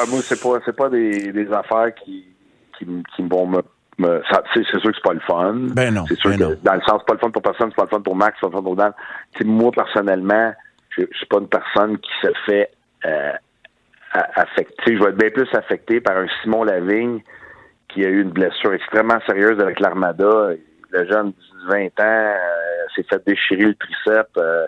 [0.10, 2.26] moi, c'est pas, c'est pas des, des affaires qui,
[2.78, 3.62] qui, qui vont me.
[3.98, 5.56] me- ça- c'est, sûr que c'est pas le fun.
[5.74, 6.56] Ben non, C'est sûr ben que, non.
[6.62, 8.38] dans le sens, c'est pas le fun pour personne, c'est pas le fun pour Max,
[8.39, 8.91] c'est pas le fun pour Dan.
[9.45, 10.54] Moi, personnellement,
[10.89, 12.69] je, je suis pas une personne qui se fait,
[13.06, 13.32] euh,
[14.17, 14.95] a- affecter.
[14.97, 17.21] Je vais être bien plus affecté par un Simon Lavigne
[17.89, 20.49] qui a eu une blessure extrêmement sérieuse avec l'Armada.
[20.91, 22.36] Le jeune de 20 ans euh,
[22.95, 24.30] s'est fait déchirer le triceps.
[24.38, 24.67] euh,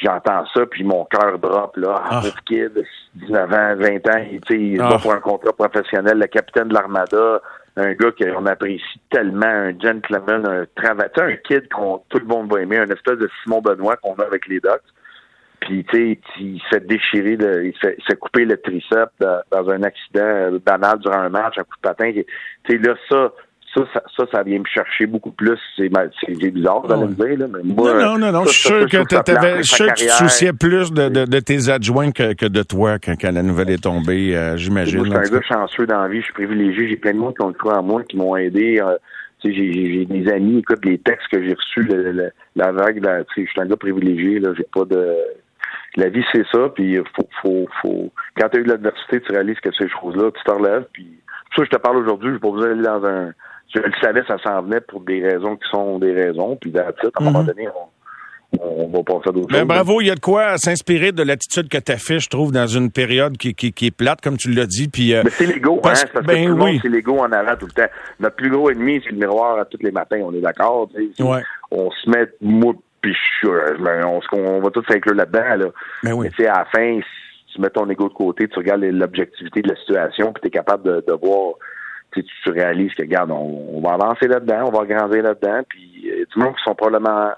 [0.00, 2.00] J'entends ça, puis mon cœur drop, là.
[2.04, 2.20] Ah.
[2.22, 2.84] Pauvre kid,
[3.16, 4.90] 19 ans, 20 ans, il, il Ah.
[4.90, 7.40] bat pour un contrat professionnel, le capitaine de l'Armada,
[7.76, 12.48] un gars qu'on apprécie tellement, un gentleman, un travailleur, un kid qu'on tout le monde
[12.52, 14.82] va aimer, un espèce de Simon Benoît qu'on a avec les Ducks.
[15.60, 18.44] Puis, tu sais, il se fait déchirer, le- il, se fait, il se fait couper
[18.44, 22.12] le triceps dans, dans un accident euh, banal durant un match, un coup de patin.
[22.12, 22.24] Tu
[22.68, 23.32] sais, là, ça,
[23.74, 25.58] ça, ça, ça, ça vient me chercher beaucoup plus.
[25.76, 25.88] C'est
[26.50, 27.92] bizarre, vous allez me dire, là, mais moi...
[27.94, 28.96] non, non, non, non, je suis sûr que
[29.58, 33.14] que tu te souciais plus de, de, de tes adjoints que, que de toi quand,
[33.20, 35.00] quand la nouvelle est tombée, euh, j'imagine.
[35.00, 37.34] je suis un gars chanceux dans la vie, je suis privilégié, j'ai plein de monde
[37.36, 38.80] qui ont cru en moi, qui m'ont aidé.
[38.80, 38.96] euh,
[39.44, 43.44] j'ai- des amis, écoute, les textes que j'ai reçus, le- le- la vague, la- sais,
[43.44, 45.14] je suis un gars privilégié, j'ai pas de...
[45.96, 48.10] La vie, c'est ça, puis faut, faut, faut...
[48.38, 51.06] Quand tu as eu de l'adversité, tu réalises que ces choses-là, tu te relèves, puis...
[51.56, 53.32] Ça je te parle aujourd'hui, j'ai pas besoin d'aller dans un...
[53.74, 56.88] Je le savais, ça s'en venait pour des raisons qui sont des raisons, puis à
[57.20, 59.68] un moment donné, on, on va passer à d'autres Ben, choses.
[59.68, 62.66] bravo, il y a de quoi s'inspirer de l'attitude que tu fait, je trouve, dans
[62.66, 64.88] une période qui, qui, qui est plate, comme tu l'as dit.
[64.88, 66.08] Puis, euh, Mais c'est l'ego, parce- hein?
[66.14, 66.78] Parce ben que tout le monde, oui.
[66.82, 67.90] c'est l'ego en avant tout le temps.
[68.20, 70.20] Notre plus gros ennemi, c'est le miroir à tous les matins.
[70.22, 70.88] On est d'accord.
[71.18, 71.42] Ouais.
[71.70, 75.66] On se met, moi, puis on, on va tous s'inclure là-dedans, là.
[76.02, 76.26] Ben oui.
[76.26, 78.82] Mais tu sais, à la fin, si tu mets ton ego de côté, tu regardes
[78.82, 81.54] l'objectivité de la situation, puis tu es capable de, de voir,
[82.12, 86.24] tu réalises que, regarde, on, on va avancer là-dedans, on va grandir là-dedans, puis euh,
[86.24, 87.32] du monde qui sont probablement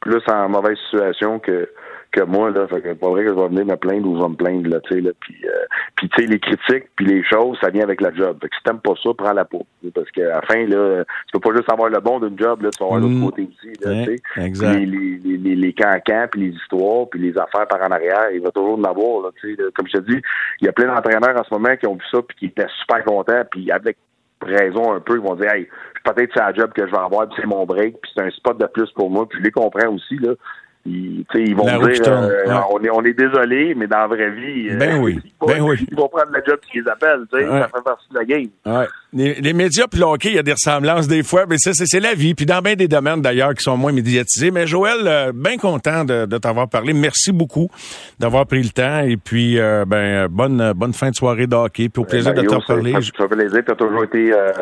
[0.00, 1.68] plus en mauvaise situation que
[2.10, 4.22] que moi là fait que pas vrai que je vais venir me plaindre ou je
[4.22, 5.66] vais me plaindre là tu sais là puis euh,
[5.96, 8.56] puis tu sais les critiques puis les choses ça vient avec la job fait que
[8.56, 11.40] si t'aimes pas ça prends la peau parce que à la fin là tu peux
[11.40, 13.20] pas juste avoir le bon d'une job là tu vas avoir Mm.
[13.20, 14.04] l'autre côté aussi là Ouais,
[14.50, 17.80] tu sais les les les les, les cancans puis les histoires puis les affaires par
[17.82, 20.20] en arrière il va toujours en avoir là tu sais comme je te dis
[20.60, 22.68] il y a plein d'entraîneurs en ce moment qui ont vu ça puis qui étaient
[22.80, 23.96] super contents puis avec
[24.40, 25.68] raison un peu, ils vont dire hey,
[26.04, 28.30] peut-être c'est la job que je vais avoir, puis c'est mon break, puis c'est un
[28.30, 30.34] spot de plus pour moi, puis je les comprends aussi là.
[30.86, 32.54] Ils, ils vont La dire euh, ouais.
[32.72, 35.46] on est on est désolé, mais dans la vraie vie, euh, Ben oui, ils, vont,
[35.46, 35.86] ben oui.
[35.90, 37.60] ils vont prendre la job qui les appelle, tu sais, Ouais.
[37.60, 38.46] ça fait partie de la game.
[38.64, 38.86] Ouais.
[39.12, 42.00] Les, les médias puis il y a des ressemblances des fois, mais ça, c'est c'est
[42.00, 42.34] la vie.
[42.34, 44.50] Puis dans bien des domaines d'ailleurs qui sont moins médiatisés.
[44.50, 46.92] Mais Joël, euh, bien content de, de t'avoir parlé.
[46.94, 47.68] Merci beaucoup
[48.18, 49.00] d'avoir pris le temps.
[49.00, 51.88] Et puis, euh, ben, bonne, bonne fin de soirée de hockey.
[51.88, 54.52] Puis au plaisir de Mario, t'en ça- fait plaisir, tu as toujours été euh,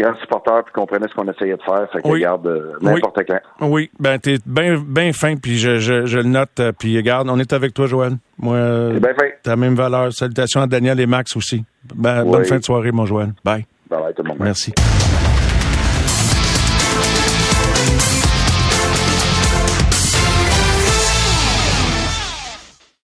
[0.00, 2.14] grand supporter, puis comprenais ce qu'on essayait de faire, fait que Oui.
[2.20, 3.40] regarde euh, n'importe quand.
[3.68, 6.50] Oui, ben t'es bien ben fin, puis je, je, je le note.
[6.60, 8.12] euh, Puis regarde, on est avec toi, Joël.
[8.38, 8.56] Moi,
[9.00, 9.38] fait.
[9.42, 10.12] t'as la même valeur.
[10.12, 11.64] Salutations à Daniel et Max aussi.
[11.94, 12.30] Ben, Oui.
[12.32, 13.32] Bonne fin de soirée, mon Joël.
[13.44, 13.66] Bye.
[13.88, 14.38] Bye bye, tout le monde.
[14.40, 14.72] Merci.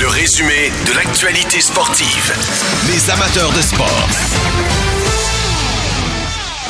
[0.00, 2.32] Le résumé de l'actualité sportive.
[2.88, 4.08] Les amateurs de sport.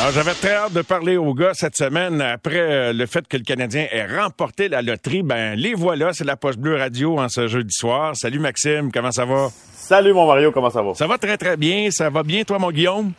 [0.01, 3.37] Alors, j'avais très hâte de parler aux gars cette semaine après euh, le fait que
[3.37, 5.23] le Canadien ait remporté la loterie.
[5.23, 8.17] Ben, les voilà, c'est la Poche Bleue Radio en ce jeudi soir.
[8.17, 9.51] Salut Maxime, comment ça va?
[9.77, 10.95] Salut mon Mario, comment ça va?
[10.95, 11.89] Ça va très très bien.
[11.93, 13.13] Ça va bien, toi, mon Guillaume?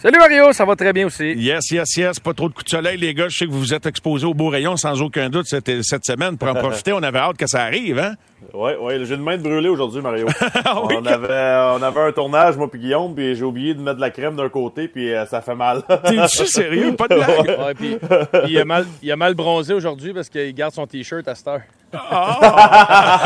[0.00, 1.32] Salut Mario, ça va très bien aussi.
[1.32, 2.20] Yes, yes, yes.
[2.20, 3.26] Pas trop de coups de soleil, les gars.
[3.28, 6.04] Je sais que vous vous êtes exposés au beau rayon sans aucun doute cette, cette
[6.04, 6.38] semaine.
[6.38, 8.14] Pour en profiter, on avait hâte que ça arrive, hein?
[8.54, 9.04] Oui, oui.
[9.04, 10.28] J'ai une main de brûlée aujourd'hui, Mario.
[10.66, 14.00] on, avait, on avait un tournage, moi puis Guillaume, puis j'ai oublié de mettre de
[14.00, 15.82] la crème d'un côté, puis euh, ça fait mal.
[15.88, 16.94] T'es-tu sérieux?
[16.94, 17.58] Pas de blague?
[17.58, 20.86] Ouais, puis, puis il, a mal, il a mal bronzé aujourd'hui parce qu'il garde son
[20.86, 21.62] T-shirt à cette heure.
[21.92, 23.18] Ah!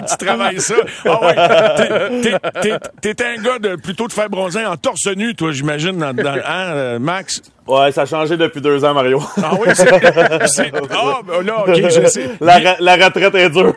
[0.00, 0.74] Que tu travailles ça.
[1.04, 2.22] Ah ouais.
[2.22, 5.52] T'es- t'es- T'es t'es un gars de plutôt de faire bronzer en torse nu, toi,
[5.52, 7.42] j'imagine, dans, dans- hein, euh, Max?
[7.66, 9.22] Ouais, ça a changé depuis deux ans, Mario.
[9.42, 9.90] Ah oui, c'est.
[10.96, 12.30] Ah, ben là, OK, je sais.
[12.40, 13.74] la, la retraite est dure.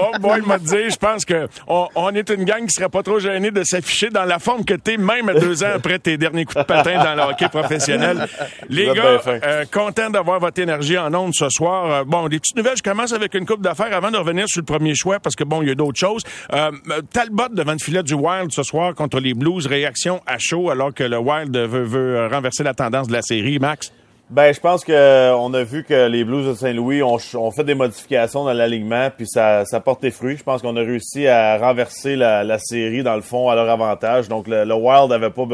[0.00, 2.88] oh boy, il m'a dit, je pense que on, on est une gang qui serait
[2.88, 6.16] pas trop gêné de s'afficher dans la forme que t'es, même deux ans après tes
[6.16, 8.26] derniers coups de patin dans le hockey professionnel.
[8.68, 11.90] Les gars, euh, content d'avoir votre énergie en ondes ce soir.
[11.90, 14.60] Euh, bon, des petites nouvelles, je commence avec une coupe d'affaires avant de revenir sur
[14.60, 16.22] le premier choix, parce que bon, il y a d'autres choses.
[16.52, 16.70] Euh,
[17.12, 20.92] Talbot devant le filet du Wild ce soir contre les Blues, réaction à chaud, alors
[20.92, 23.92] que le Wild veut, veut euh, renverser la tendance de la série, Max?
[24.30, 27.18] Ben, je pense que on a vu que les Blues de Saint-Louis ont,
[27.50, 30.38] fait des modifications dans l'alignement, puis ça, porte des fruits.
[30.38, 34.28] Je pense qu'on a réussi à renverser la, série dans le fond à leur avantage.
[34.28, 35.44] Donc le, Wild avait pas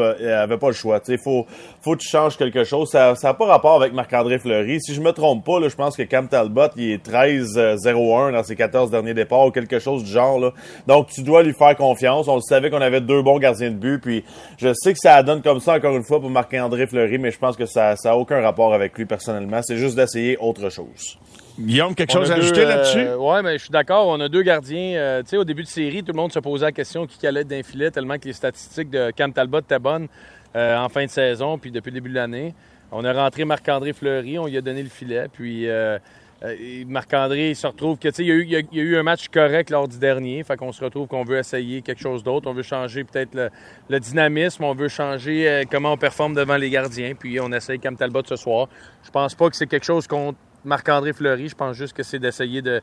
[0.41, 1.01] avait pas le choix.
[1.03, 1.45] Sais, faut
[1.81, 2.89] faut que tu changes quelque chose.
[2.89, 4.79] Ça ça a pas rapport avec Marc-André Fleury.
[4.81, 8.43] Si je me trompe pas, là, je pense que Cam Talbot il est 13-0-1 dans
[8.43, 10.39] ses 14 derniers départs ou quelque chose du genre.
[10.39, 10.51] Là.
[10.87, 12.27] Donc tu dois lui faire confiance.
[12.27, 14.23] On le savait qu'on avait deux bons gardiens de but, puis
[14.57, 17.39] je sais que ça donne comme ça encore une fois pour Marc-André Fleury, mais je
[17.39, 19.61] pense que ça ça a aucun rapport avec lui personnellement.
[19.61, 21.17] C'est juste d'essayer autre chose.
[21.59, 23.07] Guillaume, quelque On chose à deux, ajouter euh, là-dessus?
[23.19, 24.07] Ouais, mais je suis d'accord.
[24.07, 24.93] On a deux gardiens.
[24.95, 27.27] euh, tu sais, au début de série, tout le monde se posait la question qui
[27.27, 30.07] allait être d'un filet tellement que les statistiques de Cam Talbot étaient bonnes
[30.55, 32.53] euh, en fin de saison puis depuis le début de l'année.
[32.91, 35.27] On a rentré Marc-André Fleury, on lui a donné le filet.
[35.31, 35.97] Puis euh,
[36.43, 39.87] euh, Marc-André, se retrouve que, il y, a eu- il eu un match correct lors
[39.87, 40.43] du dernier.
[40.43, 42.49] Fait qu'on se retrouve qu'on veut essayer quelque chose d'autre.
[42.49, 43.49] On veut changer peut-être
[43.89, 44.63] le, dynamisme.
[44.63, 47.13] On veut changer comment on performe devant les gardiens.
[47.17, 48.67] Puis on essaye Cam Talbot ce soir.
[49.05, 51.47] Je pense pas que c'est quelque chose contre Marc-André Fleury.
[51.47, 52.81] Je pense juste que c'est d'essayer de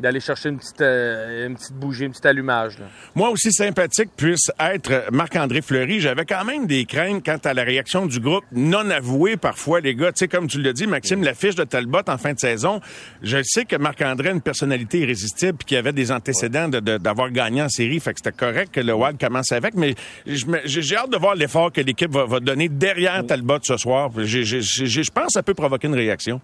[0.00, 2.78] d'aller chercher une petite, euh, une petite bougie, une petite allumage.
[2.78, 2.86] là.
[3.14, 7.62] Moi aussi sympathique puisse être Marc-André Fleury, j'avais quand même des craintes quant à la
[7.64, 10.12] réaction du groupe non avouée parfois, les gars.
[10.12, 12.80] Tu sais, comme tu l'as dit, Maxime, la fiche de Talbot en fin de saison,
[13.22, 16.98] je sais que Marc-André a une personnalité irrésistible puis qu'il avait des antécédents de- de-
[16.98, 19.94] d'avoir gagné en série, fait que c'était correct que le Wild commence avec, mais
[20.26, 24.10] j'ai hâte de voir l'effort que l'équipe va, va donner derrière Talbot ce soir.
[24.16, 26.40] Je pense que ça peut provoquer une réaction.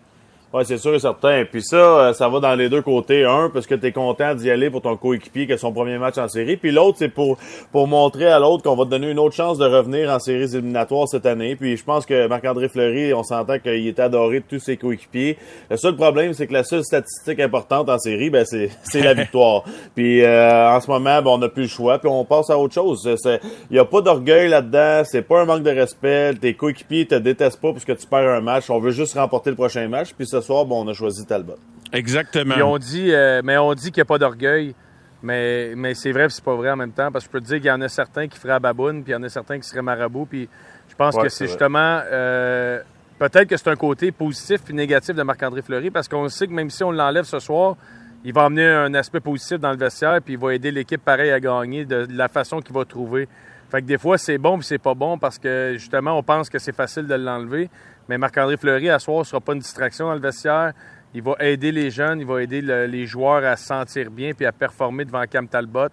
[0.54, 1.44] Ouais, c'est sûr et certain.
[1.44, 3.24] Puis ça, euh, ça va dans les deux côtés.
[3.24, 5.98] Un, parce que tu es content d'y aller pour ton coéquipier qui a son premier
[5.98, 6.56] match en série.
[6.56, 7.36] Puis l'autre, c'est pour
[7.72, 10.54] pour montrer à l'autre qu'on va te donner une autre chance de revenir en séries
[10.54, 11.56] éliminatoires cette année.
[11.56, 15.36] Puis je pense que Marc-André Fleury, on s'entend qu'il est adoré de tous ses coéquipiers.
[15.68, 19.14] Le seul problème, c'est que la seule statistique importante en série, ben c'est c'est la
[19.22, 19.64] victoire.
[19.96, 21.98] Puis euh, en ce moment, ben, on n'a plus le choix.
[21.98, 23.02] Puis on passe à autre chose.
[23.26, 25.02] Il n'y a pas d'orgueil là-dedans.
[25.04, 26.34] C'est pas un manque de respect.
[26.34, 28.70] Tes coéquipiers te détestent pas parce que tu perds un match.
[28.70, 30.14] On veut juste remporter le prochain match.
[30.16, 31.56] Puis ce soir, bon, on a choisi Talbot.
[31.92, 32.54] Exactement.
[32.54, 34.74] Puis on dit, euh, mais on dit qu'il n'y a pas d'orgueil.
[35.22, 37.46] Mais, mais c'est vrai, c'est pas vrai en même temps, parce que je peux te
[37.46, 39.28] dire qu'il y en a certains qui feraient à baboune, puis il y en a
[39.30, 40.46] certains qui seraient marabout, puis
[40.88, 42.80] je pense Ouais, que c'est justement, euh,
[43.18, 46.52] peut-être que c'est un côté positif puis négatif de Marc-André Fleury, parce qu'on sait que
[46.52, 47.76] même si on l'enlève ce soir,
[48.24, 51.30] il va amener un aspect positif dans le vestiaire, puis il va aider l'équipe pareil
[51.30, 53.26] à gagner de, de la façon qu'il va trouver.
[53.70, 56.48] Fait que des fois, c'est bon puis c'est pas bon parce que justement, on pense
[56.50, 57.68] que c'est facile de l'enlever.
[58.08, 60.72] Mais Marc-André Fleury, à soir, sera pas une distraction dans le vestiaire.
[61.14, 64.32] Il va aider les jeunes, il va aider le- les joueurs à se sentir bien
[64.32, 65.88] puis à performer devant Cam Talbot.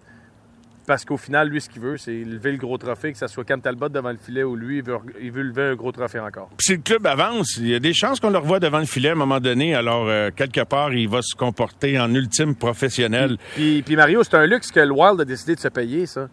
[0.86, 3.42] Parce qu'au final, lui, ce qu'il veut, c'est lever le gros trophée, que ce soit
[3.44, 6.20] Cam Talbot devant le filet ou lui, il veut, il veut lever un gros trophée
[6.20, 6.48] encore.
[6.58, 8.84] Puis si le club avance, il y a des chances qu'on le revoie devant le
[8.84, 9.74] filet à un moment donné.
[9.74, 13.38] Alors, euh, quelque part, il va se comporter en ultime professionnel.
[13.54, 16.28] Puis, puis Mario, c'est un luxe que le Wild a décidé de se payer, ça.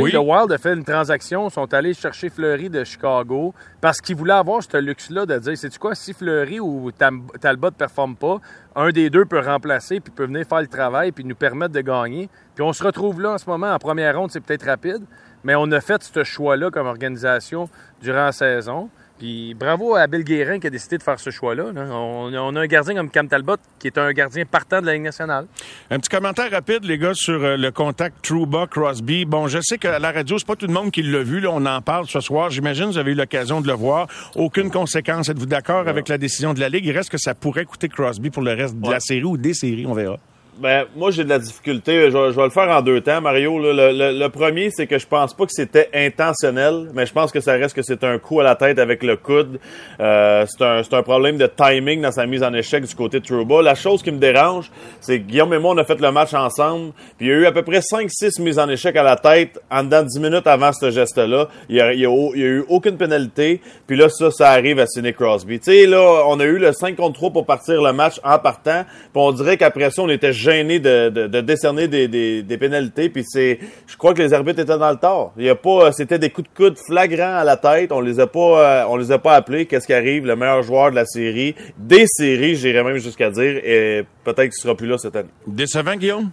[0.00, 0.12] Oui.
[0.12, 4.32] Le Wild a fait une transaction, sont allés chercher Fleury de Chicago parce qu'ils voulaient
[4.34, 8.38] avoir ce luxe-là de dire, c'est quoi, si Fleury ou Tam- Talbot ne performe pas,
[8.74, 11.80] un des deux peut remplacer puis peut venir faire le travail puis nous permettre de
[11.80, 12.28] gagner.
[12.54, 15.04] Puis on se retrouve là en ce moment, en première ronde, c'est peut-être rapide,
[15.44, 17.68] mais on a fait ce choix-là comme organisation
[18.02, 18.90] durant la saison.
[19.18, 21.72] Puis bravo à Bill Guérin qui a décidé de faire ce choix-là.
[21.72, 21.86] là.
[21.92, 24.94] On, on a un gardien comme Cam Talbot qui est un gardien partant de la
[24.94, 25.46] Ligue nationale.
[25.90, 29.24] Un petit commentaire rapide, les gars, sur euh, le contact Trouba Crosby.
[29.24, 31.38] Bon, je sais qu'à la radio, c'est pas tout le monde qui l'a vu.
[31.38, 32.50] Là, on en parle ce soir.
[32.50, 34.08] J'imagine que vous avez eu l'occasion de le voir.
[34.34, 35.28] Aucune conséquence.
[35.28, 36.84] Êtes-vous d'accord avec la décision de la Ligue?
[36.86, 39.54] Il reste que ça pourrait coûter Crosby pour le reste de la série ou des
[39.54, 40.18] séries, on verra.
[40.60, 42.10] Ben, moi, j'ai de la difficulté.
[42.10, 43.58] Je je vais le faire en deux temps, Mario.
[43.58, 47.32] Le, le- le premier, c'est que je pense pas que c'était intentionnel, mais je pense
[47.32, 49.58] que ça reste que c'est un coup à la tête avec le coude.
[49.98, 53.24] Euh, c'est un, un problème de timing dans sa mise en échec du côté de
[53.26, 53.62] Trouba.
[53.62, 56.32] La chose qui me dérange, c'est que Guillaume et moi, on a fait le match
[56.34, 59.16] ensemble, puis il y a eu à peu près 5-6 mises en échec à la
[59.16, 61.48] tête en dedans de 10 minutes avant ce geste-là.
[61.68, 64.86] Il y a, il a a eu aucune pénalité, puis là, ça, ça arrive à
[64.86, 65.58] Sidney Crosby.
[65.58, 68.38] Tu sais, là, on a eu le 5 contre 3 pour partir le match en
[68.38, 72.42] partant, puis on dirait qu'après ça, on était gêné de, de, de décerner des, des,
[72.42, 75.32] des pénalités, puis c'est, je crois que les arbitres étaient dans le tort.
[75.36, 78.20] Il y a pas, c'était des coups de coude flagrants à la tête, on les
[78.20, 79.66] a pas, euh, on les a pas appelés.
[79.66, 80.26] Qu'est-ce qui arrive?
[80.26, 84.62] Le meilleur joueur de la série, des séries, j'irais même jusqu'à dire, et peut-être qu'il
[84.62, 85.30] sera plus là cette année.
[85.46, 86.30] Décevant, Guillaume?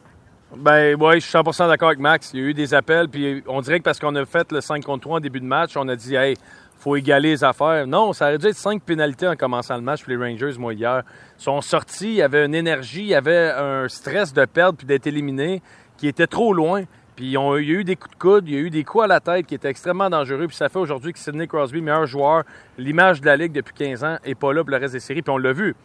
[0.55, 2.31] Ben ouais, je suis 100% d'accord avec Max.
[2.33, 4.59] Il y a eu des appels, puis on dirait que parce qu'on a fait le
[4.59, 6.35] 5 contre 3 en début de match, on a dit, hey,
[6.81, 7.85] faut égaler les affaires.
[7.85, 10.73] Non, ça aurait dû être 5 pénalités en commençant le match pour les Rangers, moi,
[10.73, 11.03] hier.
[11.37, 14.79] Ils sont sortis, il y avait une énergie, il y avait un stress de perdre
[14.79, 15.61] puis d'être éliminé
[15.97, 16.85] qui était trop loin.
[17.15, 19.03] Puis il y a eu des coups de coude, il y a eu des coups
[19.03, 20.47] à la tête qui étaient extrêmement dangereux.
[20.47, 22.45] Puis ça fait aujourd'hui que Sidney Crosby, meilleur joueur,
[22.79, 25.21] l'image de la Ligue depuis 15 ans, est pas là pour le reste des séries.
[25.21, 25.75] Puis on l'a vu.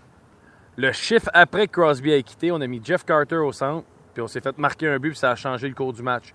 [0.76, 4.22] Le chiffre après que Crosby a quitté, on a mis Jeff Carter au centre, puis
[4.22, 6.32] on s'est fait marquer un but, puis ça a changé le cours du match.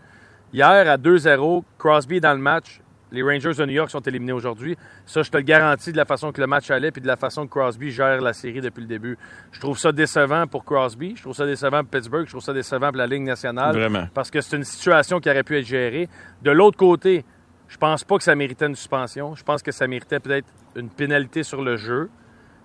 [0.53, 2.81] Hier, à 2-0, Crosby dans le match.
[3.11, 4.77] Les Rangers de New York sont éliminés aujourd'hui.
[5.05, 7.17] Ça, je te le garantis de la façon que le match allait, puis de la
[7.17, 9.17] façon que Crosby gère la série depuis le début.
[9.51, 12.53] Je trouve ça décevant pour Crosby, je trouve ça décevant pour Pittsburgh, je trouve ça
[12.53, 13.75] décevant pour la Ligue nationale.
[13.75, 14.07] Vraiment.
[14.13, 16.07] Parce que c'est une situation qui aurait pu être gérée.
[16.41, 17.25] De l'autre côté,
[17.67, 19.35] je pense pas que ça méritait une suspension.
[19.35, 22.09] Je pense que ça méritait peut-être une pénalité sur le jeu.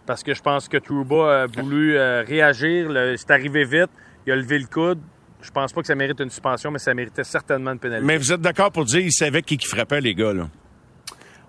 [0.05, 2.91] Parce que je pense que Trouba a voulu euh, réagir.
[3.17, 3.91] C'est arrivé vite.
[4.27, 5.01] Il a levé le coude.
[5.43, 8.07] Je pense pas que ça mérite une suspension, mais ça méritait certainement une pénalité.
[8.07, 10.49] Mais vous êtes d'accord pour dire qu'ils savaient qui, qui frappait, les gars, là?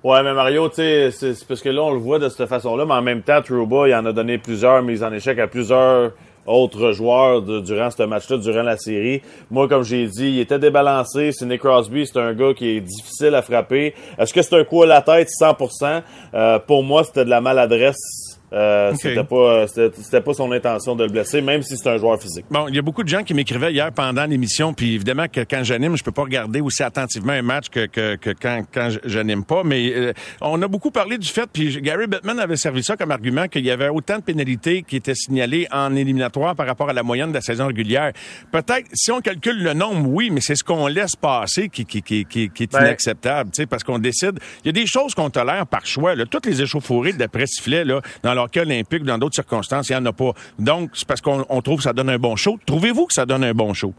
[0.04, 2.48] Ouais, mais Mario, tu sais, c'est c'est parce que là, on le voit de cette
[2.48, 5.48] façon-là, mais en même temps, Trouba, il en a donné plusieurs mises en échec à
[5.48, 6.12] plusieurs
[6.46, 9.22] autres joueurs de- durant ce match-là, durant la série.
[9.50, 11.32] Moi, comme j'ai dit, il était débalancé.
[11.32, 13.96] Sidney Crosby, c'est un gars qui est difficile à frapper.
[14.18, 16.04] Est-ce que c'est un coup à la tête 100%?
[16.36, 18.27] Euh, pour moi, c'était de la maladresse.
[18.54, 19.00] Euh, Ok.
[19.02, 22.22] C'était pas, c'était c'était pas son intention de le blesser, même si c'est un joueur
[22.22, 22.46] physique.
[22.50, 25.42] Bon, il y a beaucoup de gens qui m'écrivaient hier pendant l'émission, puis évidemment que
[25.42, 28.90] quand j'anime, je peux pas regarder aussi attentivement un match que, que, que quand, quand
[29.04, 32.84] j'anime pas, mais euh, on a beaucoup parlé du fait, puis Gary Bettman avait servi
[32.84, 36.68] ça comme argument qu'il y avait autant de pénalités qui étaient signalées en éliminatoire par
[36.68, 38.14] rapport à la moyenne de la saison régulière.
[38.52, 42.02] Peut-être, si on calcule le nombre, oui, mais c'est ce qu'on laisse passer qui, qui,
[42.02, 44.40] qui, qui, qui est Ben- inacceptable, tu sais, parce qu'on décide.
[44.64, 46.26] Il y a des choses qu'on tolère par choix, là.
[46.26, 50.06] Toutes les échauffourées d'après sifflet, là, dans l'hockey olympique, dans d'autres circonstances, il n'y en
[50.06, 50.32] a pas.
[50.58, 52.58] Donc, c'est parce qu'on on trouve que ça donne un bon show.
[52.66, 53.94] Trouvez-vous que ça donne un bon show?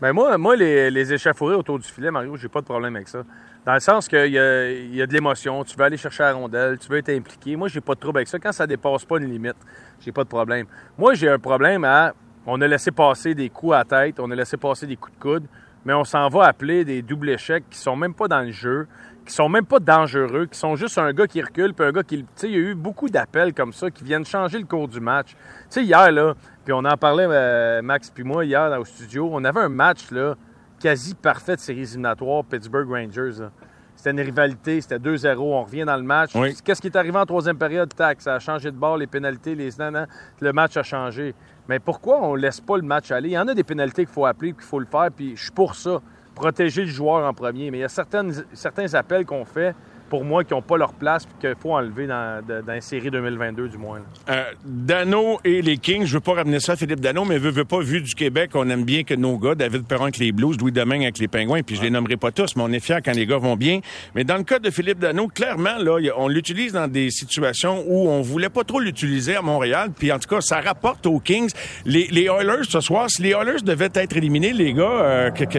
[0.00, 3.08] Ben moi, moi les, les échauffourées autour du filet, Mario, j'ai pas de problème avec
[3.08, 3.22] ça.
[3.64, 6.34] Dans le sens qu'il y a, y a de l'émotion, tu veux aller chercher la
[6.34, 7.56] rondelle, tu veux être impliqué.
[7.56, 8.38] Moi, j'ai pas de trouble avec ça.
[8.38, 9.56] Quand ça dépasse pas une limite,
[10.00, 10.66] j'ai pas de problème.
[10.96, 12.12] Moi, j'ai un problème à.
[12.46, 15.20] On a laissé passer des coups à tête, on a laissé passer des coups de
[15.20, 15.46] coude,
[15.86, 18.86] mais on s'en va appeler des doubles échecs qui sont même pas dans le jeu,
[19.24, 22.02] qui sont même pas dangereux, qui sont juste un gars qui recule, puis un gars
[22.02, 22.18] qui.
[22.18, 24.88] Tu sais, il y a eu beaucoup d'appels comme ça qui viennent changer le cours
[24.88, 25.30] du match.
[25.30, 25.36] Tu
[25.70, 29.28] sais, hier, là, puis on en parlait, euh, Max puis moi, hier, dans- au studio,
[29.32, 30.34] on avait un match, là,
[30.80, 33.40] quasi parfait de séries éliminatoires Pittsburgh Rangers.
[33.40, 33.50] là.
[33.94, 36.32] C'était une rivalité, c'était 2-0, on revient dans le match.
[36.34, 36.54] Oui.
[36.62, 37.88] Qu'est-ce qui est arrivé en troisième période?
[37.94, 40.06] Tac, ça a changé de bord, les pénalités, les nanan,
[40.40, 41.34] le match a changé.
[41.68, 43.30] Mais pourquoi on laisse pas le match aller?
[43.30, 45.42] Il y en a des pénalités qu'il faut appeler, qu'il faut le faire, puis je
[45.44, 46.00] suis pour ça.
[46.34, 47.70] Protéger le joueur en premier.
[47.70, 49.74] Mais il y a certains appels qu'on fait,
[50.08, 52.80] pour moi, qui n'ont pas leur place, puis qu'il faut enlever dans, de- dans la
[52.80, 54.00] série 2022, du moins.
[54.30, 57.50] Euh, Dano et les Kings, je veux pas ramener ça à Philippe Dano, mais veut,
[57.50, 60.32] veut pas, vu du Québec, on aime bien que nos gars, David Perron avec les
[60.32, 62.80] Blues, Louis Domingue avec les Pingouins, puis je les nommerai pas tous, mais on est
[62.80, 63.80] fiers quand les gars vont bien.
[64.14, 68.08] Mais dans le cas de Philippe Dano, clairement, là, on l'utilise dans des situations où
[68.08, 71.50] on voulait pas trop l'utiliser à Montréal, puis en tout cas, ça rapporte aux Kings.
[71.84, 75.44] Les, les Oilers, ce soir, si les Oilers devaient être éliminés, les gars, euh, que-
[75.44, 75.58] que-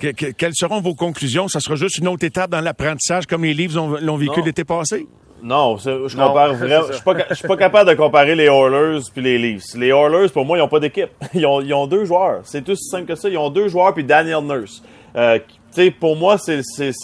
[0.00, 1.48] que- que- quelles seront vos conclusions?
[1.48, 4.44] Ça sera juste une autre étape dans l'apprentissage, comme les Leafs ont- l'ont vécu Non.
[4.46, 5.06] l'été passé?
[5.42, 6.86] Non, je compare vraiment.
[6.88, 9.74] Je suis pas, ca- je suis pas capable de comparer les Oilers puis les Leafs.
[9.76, 11.10] Les Oilers, pour moi, ils ont pas d'équipe.
[11.34, 12.40] Ils ont, ils ont deux joueurs.
[12.42, 13.28] C'est aussi simple que ça.
[13.28, 14.82] Ils ont deux joueurs puis Daniel Nurse.
[15.16, 16.60] Euh, qui- tu sais, pour moi, c'est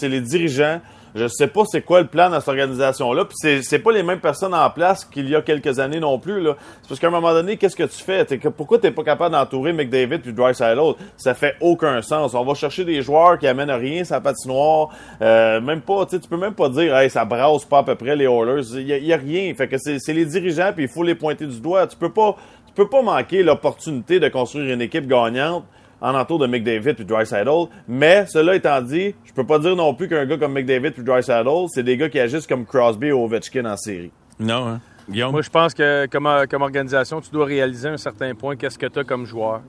[0.09, 0.81] les dirigeants.
[1.15, 3.23] Je sais pas c'est quoi le plan dans cette organisation-là.
[3.23, 6.19] Puis c'est c'est pas les mêmes personnes en place qu'il y a quelques années non
[6.19, 6.41] plus.
[6.41, 6.57] là.
[6.81, 8.25] C'est parce qu'à un moment donné, qu'est-ce que tu fais?
[8.25, 10.77] T'es Pourquoi t'es pas capable d'entourer McDavid puis Drysdale
[11.15, 12.33] Ça fait aucun sens.
[12.33, 14.89] On va chercher des joueurs qui amènent rien, sa patinoire.
[15.21, 18.17] Euh, même pas, tu peux même pas dire, hey, ça brasse pas à peu près
[18.17, 18.63] les Oilers.
[18.73, 19.53] Il y, y a rien.
[19.55, 21.87] Fait que c'est c'est les dirigeants puis il faut les pointer du doigt.
[21.87, 22.35] Tu peux pas,
[22.67, 25.63] tu peux pas manquer l'opportunité de construire une équipe gagnante
[26.01, 27.67] en entour de McDavid puis Drysaddle.
[27.87, 31.03] Mais, cela étant dit, je peux pas dire non plus qu'un gars comme McDavid puis
[31.03, 34.11] Drysaddle, c'est des gars qui agissent comme Crosby ou Ovechkin en série.
[34.39, 34.81] Non, hein?
[35.09, 35.31] Guillaume?
[35.31, 38.77] Moi, je pense que comme, comme organisation, tu dois réaliser à un certain point qu'est-ce
[38.77, 39.61] que tu as comme joueur.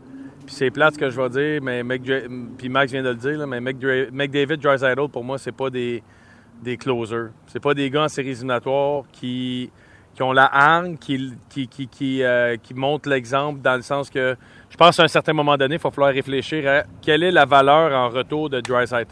[0.47, 1.83] Puis c'est plate ce que je vais dire, mais
[2.57, 5.71] puis Max vient de le dire, là, mais McDra- McDavid, Drysdale, pour moi, c'est pas
[5.71, 6.03] des,
[6.63, 7.31] des closers.
[7.49, 9.71] C'est pas des gars en séries éliminatoires qui,
[10.15, 14.09] qui ont la hargne, qui, qui, qui, qui, euh, qui montrent l'exemple dans le sens
[14.09, 14.37] que
[14.71, 17.45] je pense qu'à un certain moment donné, il va falloir réfléchir à quelle est la
[17.45, 19.07] valeur en retour de Drysdale.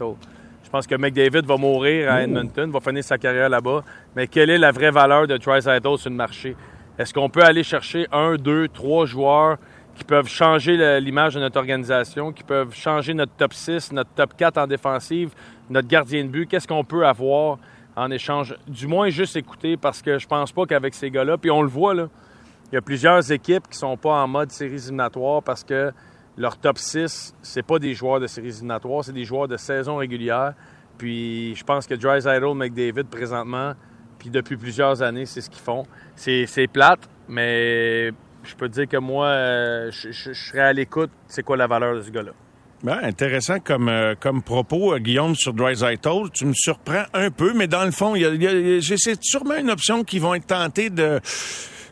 [0.63, 3.83] Je pense que McDavid va mourir à Edmonton, va finir sa carrière là-bas,
[4.15, 6.55] mais quelle est la vraie valeur de Drysdale sur le marché?
[6.97, 9.57] Est-ce qu'on peut aller chercher un, deux, trois joueurs
[9.95, 14.35] qui peuvent changer l'image de notre organisation, qui peuvent changer notre top 6, notre top
[14.35, 15.31] 4 en défensive,
[15.69, 16.47] notre gardien de but?
[16.47, 17.57] Qu'est-ce qu'on peut avoir
[17.95, 18.55] en échange?
[18.67, 21.69] Du moins, juste écouter, parce que je pense pas qu'avec ces gars-là, puis on le
[21.69, 22.07] voit, là,
[22.71, 25.91] il y a plusieurs équipes qui sont pas en mode séries éliminatoires parce que
[26.37, 29.97] leur top 6, c'est pas des joueurs de séries éliminatoires, c'est des joueurs de saison
[29.97, 30.53] régulière.
[30.97, 33.73] Puis je pense que Drysdale, McDavid, présentement,
[34.19, 35.85] puis depuis plusieurs années, c'est ce qu'ils font.
[36.15, 38.11] C'est plate, mais
[38.43, 41.11] je peux te dire que moi, euh, je, serais à l'écoute.
[41.27, 42.31] C'est quoi la valeur de ce gars-là?
[42.83, 46.29] Ben, intéressant comme, euh, comme propos, euh, Guillaume, sur Dreisaitl.
[46.33, 50.35] Tu me surprends un peu, mais dans le fond, c'est sûrement une option qu'ils vont
[50.35, 51.19] être tentés de-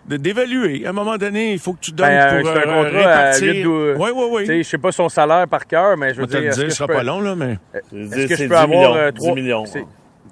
[0.07, 0.85] d'évaluer.
[0.85, 3.09] À un moment donné, il faut que tu donnes Ben, euh, pour un euh, contrat
[3.11, 3.53] à répartir.
[3.53, 4.63] 8 ou- Oui, oui, Tu sais, oui.
[4.63, 6.65] Je sais pas son salaire par cœur, mais je Je veux vais te le dire.
[6.65, 7.57] je sera peux- pas long, là, mais...
[7.73, 9.65] Est-ce que je C'est peux 10 avoir millions, euh, 10 trois- millions.
[9.65, 9.85] c'est-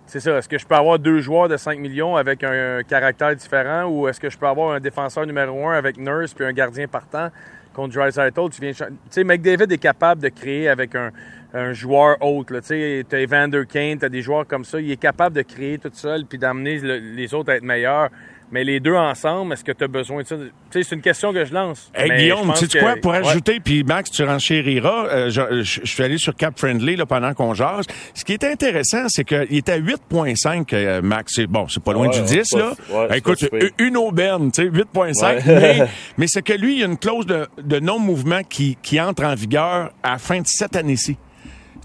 [0.07, 0.37] C'est ça.
[0.39, 4.09] Est-ce que je peux avoir deux joueurs de 5 millions avec un, caractère différent ou
[4.09, 7.29] est-ce que je peux avoir un défenseur numéro un avec Nurse puis un gardien partant
[7.73, 8.31] contre Drysdale?
[8.51, 11.11] Tu viens, tu sais, McDavid est capable de créer avec un,
[11.53, 12.51] un joueur autre.
[12.51, 12.59] là.
[12.59, 14.81] Tu sais, t'as Evander Kane, t'as des joueurs comme ça.
[14.81, 18.09] Il est capable de créer tout seul puis d'amener le- les autres à être meilleurs.
[18.51, 20.35] Mais les deux ensemble, est-ce que tu as besoin de ça?
[20.35, 21.89] Tu sais, c'est une question que je lance.
[21.95, 22.95] Hey, Mais Guillaume, tu sais que- quoi?
[23.01, 23.19] Pour Ouais.
[23.25, 27.05] ajouter, puis Max, tu renchériras, euh, je, je- je suis allé sur Cap Friendly là,
[27.05, 27.85] pendant qu'on jase.
[28.13, 31.31] Ce qui est intéressant, c'est qu'il était à 8,5, euh, Max.
[31.35, 32.71] C'est bon, c'est pas loin Ouais, du ouais, 10, c'est là.
[32.89, 33.45] pas- ouais, c'est Écoute,
[33.79, 35.45] une aubaine, tu sais, 8,5.
[35.45, 35.59] Ouais.
[35.79, 35.87] Mais,
[36.17, 39.23] mais c'est que lui, il y a une clause de, de non-mouvement qui, qui entre
[39.23, 41.15] en vigueur à la fin de cette année-ci.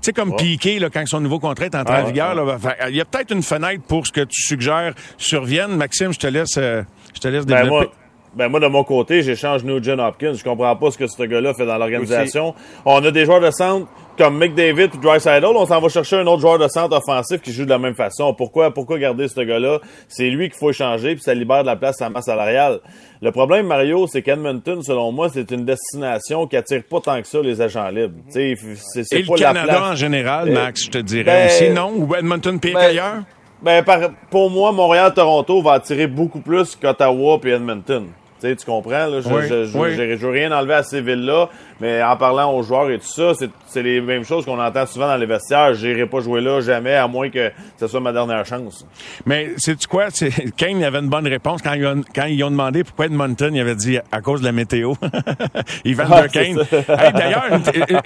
[0.01, 2.95] Tu sais, comme Piqué, là, quand son nouveau contrat est entré en Ouais, vigueur, il
[2.97, 5.77] y a peut-être une fenêtre pour ce que tu suggères survienne.
[5.77, 6.83] Maxime, je te laisse, euh,
[7.15, 7.87] je te laisse Ben développer.
[7.87, 7.93] moi,
[8.37, 10.35] ben moi, de mon côté, j'échange Nugent Hopkins.
[10.35, 12.55] Je comprends pas ce que ce gars-là fait dans l'organisation.
[12.85, 15.45] On a des joueurs de centre comme McDavid et Drysdale.
[15.45, 17.95] On s'en va chercher un autre joueur de centre offensif qui joue de la même
[17.95, 18.33] façon.
[18.35, 19.81] Pourquoi, pourquoi garder ce gars-là?
[20.09, 22.81] C'est lui qu'il faut échanger puis ça libère de la place à sa masse salariale.
[23.23, 27.27] Le problème, Mario, c'est qu'Edmonton, selon moi, c'est une destination qui attire pas tant que
[27.29, 28.15] ça les agents libres.
[28.29, 29.93] C'est c'est Et pas le la Canada place.
[29.93, 31.93] en général, Max, je te dirais ben, aussi, non?
[31.97, 33.23] Ou Edmonton pire ben, qu'ailleurs?
[33.63, 38.07] Ben, par- pour moi, Montréal-Toronto va attirer beaucoup plus qu'Ottawa et Edmonton.
[38.39, 39.21] Tu comprends, là?
[39.23, 39.89] Je, Oui, je, je, oui.
[39.97, 41.49] je- je veux rien enlever à ces villes-là,
[41.81, 44.87] mais en parlant aux joueurs et tout ça, c'est, c'est les mêmes choses qu'on entend
[44.87, 45.75] souvent dans les vestiaires.
[45.75, 48.87] J'irai pas jouer là jamais, à moins que ce soit ma dernière chance.
[49.27, 50.07] Mais sais-tu quoi?
[50.11, 53.55] C'est- Kane avait une bonne réponse quand ils, ont, quand ils ont demandé pourquoi Edmonton,
[53.55, 54.95] il avait dit à cause de la météo.
[55.85, 56.65] Evander Ah, c'est Kane.
[56.99, 57.45] Hey, D'ailleurs,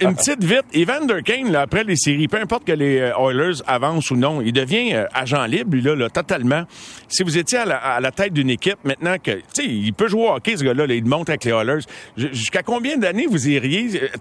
[0.01, 0.65] une, petite vite.
[0.75, 4.41] Evander Kane, là, après les séries, peu importe que les euh, Oilers avancent ou non,
[4.41, 6.63] il devient euh, agent libre, lui, là, là, totalement.
[7.07, 9.93] Si vous étiez à la, à la tête d'une équipe, maintenant que, tu sais, il
[9.93, 11.85] peut jouer au hockey, ce gars-là, là, il monte avec les Oilers.
[12.17, 13.60] Jusqu'à combien d'années vous iriez?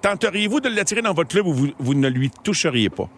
[0.03, 3.09] Tenteriez-vous de l'attirer dans votre club ou vous, ne lui toucheriez pas?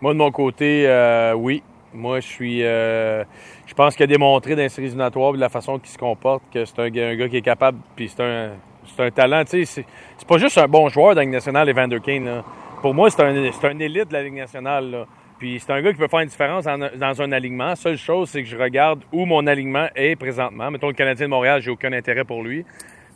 [0.00, 1.62] Moi, de mon côté, euh, oui.
[1.94, 2.62] Moi, je suis.
[2.62, 3.24] euh,
[3.66, 6.64] je pense qu'il a démontré dans les séries de la façon qu'il se comporte, que
[6.64, 8.50] c'est un, gars- qui est capable, puis c'est un,
[8.94, 9.42] c'est un talent.
[9.44, 9.84] Tu sais,
[10.18, 12.42] c'est, pas juste un bon joueur de la Ligue nationale, Evander Kane.
[12.82, 15.06] Pour moi, c'est un, un élite de la Ligue nationale.
[15.38, 17.74] Puis c'est un gars qui peut faire une différence en- dans un alignement.
[17.74, 20.70] Seule chose, c'est que je regarde où mon alignement est présentement.
[20.70, 22.64] Mettons le Canadien de Montréal, j'ai aucun intérêt pour lui.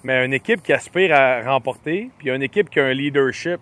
[0.05, 3.61] Mais une équipe qui aspire à remporter, puis une équipe qui a un leadership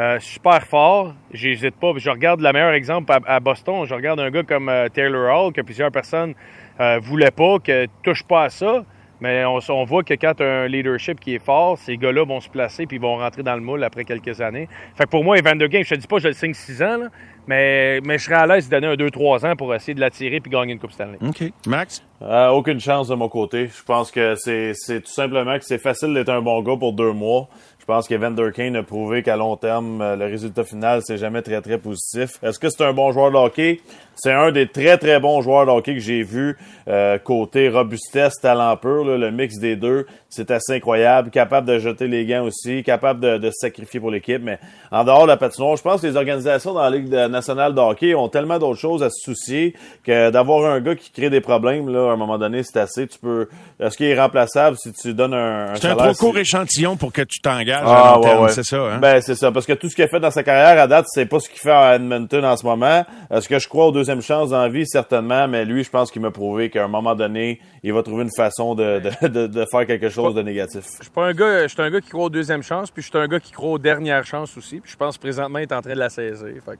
[0.00, 1.92] euh, super fort, j'hésite pas.
[1.96, 3.84] Je regarde le meilleur exemple à, Boston.
[3.84, 6.34] Je regarde un gars comme euh, Taylor Hall, que plusieurs personnes
[6.80, 8.84] euh, voulaient pas, que touche pas à ça.
[9.20, 12.48] Mais on, voit que quand as un leadership qui est fort, ces gars-là vont se
[12.48, 14.68] placer puis vont rentrer dans le moule après quelques années.
[14.96, 16.98] Fait que pour moi, Evander Kane, je te dis pas, je le signe 6 ans,
[16.98, 17.06] là,
[17.46, 20.40] mais, mais je serais à l'aise de donner un 2-3 ans pour essayer de l'attirer
[20.40, 21.18] puis gagner une Coupe Stanley.
[21.20, 21.52] OK.
[21.66, 22.02] Max?
[22.22, 23.66] Euh, aucune chance de mon côté.
[23.66, 26.92] Je pense que c'est, c'est tout simplement que c'est facile d'être un bon gars pour
[26.92, 27.48] deux mois.
[27.84, 31.42] Je pense qu'Evander Kane a prouvé qu'à long terme, euh, le résultat final, c'est jamais
[31.42, 32.38] très, très positif.
[32.42, 33.80] Est-ce que c'est un bon joueur de hockey?
[34.16, 36.56] C'est un des très, très bons joueurs de hockey que j'ai vu.
[36.88, 41.30] Euh, côté robustesse, talent pur, là, le mix des deux, c'est assez incroyable.
[41.30, 44.40] Capable de jeter les gants aussi, capable de, de se sacrifier pour l'équipe.
[44.42, 44.58] Mais
[44.90, 47.80] en dehors de la patinoire, je pense que les organisations dans la Ligue nationale de
[47.80, 49.74] hockey ont tellement d'autres choses à se soucier
[50.04, 53.06] que d'avoir un gars qui crée des problèmes, là, à un moment donné, c'est assez.
[53.08, 53.48] Tu peux.
[53.78, 56.96] Est-ce qu'il est remplaçable si tu donnes un, un C'est un trop court si- échantillon
[56.96, 57.73] pour que tu t'engages?
[57.82, 58.48] À Ah, long ouais, terme, ouais.
[58.50, 58.76] c'est ça.
[58.76, 58.98] Hein?
[58.98, 59.50] Ben, c'est ça.
[59.52, 61.48] Parce que tout ce qu'il a fait dans sa carrière à date, c'est pas ce
[61.48, 63.04] qu'il fait à Edmonton en ce moment.
[63.30, 64.86] Est-ce que je crois aux deuxième chances dans la vie?
[64.86, 65.48] Certainement.
[65.48, 68.34] Mais lui, je pense qu'il m'a prouvé qu'à un moment donné, il va trouver une
[68.36, 70.84] façon de, de, de, de faire quelque chose de négatif.
[70.98, 73.02] Je suis pas un gars, je suis un gars qui croit aux deuxième chances, puis
[73.02, 74.80] je suis un gars qui croit aux dernières chances aussi.
[74.80, 76.48] Puis je pense présentement il est en train de la saisir.
[76.64, 76.78] Fait que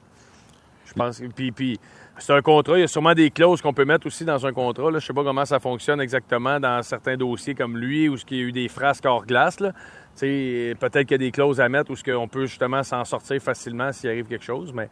[0.87, 1.79] je pense puis, puis
[2.17, 4.53] c'est un contrat, il y a sûrement des clauses qu'on peut mettre aussi dans un
[4.53, 4.89] contrat.
[4.89, 4.99] Là.
[4.99, 8.39] Je sais pas comment ça fonctionne exactement dans certains dossiers comme lui où il y
[8.39, 9.59] a eu des frasques hors glace.
[9.59, 9.71] Là.
[10.19, 13.91] Peut-être qu'il y a des clauses à mettre où on peut justement s'en sortir facilement
[13.91, 14.89] s'il arrive quelque chose, mais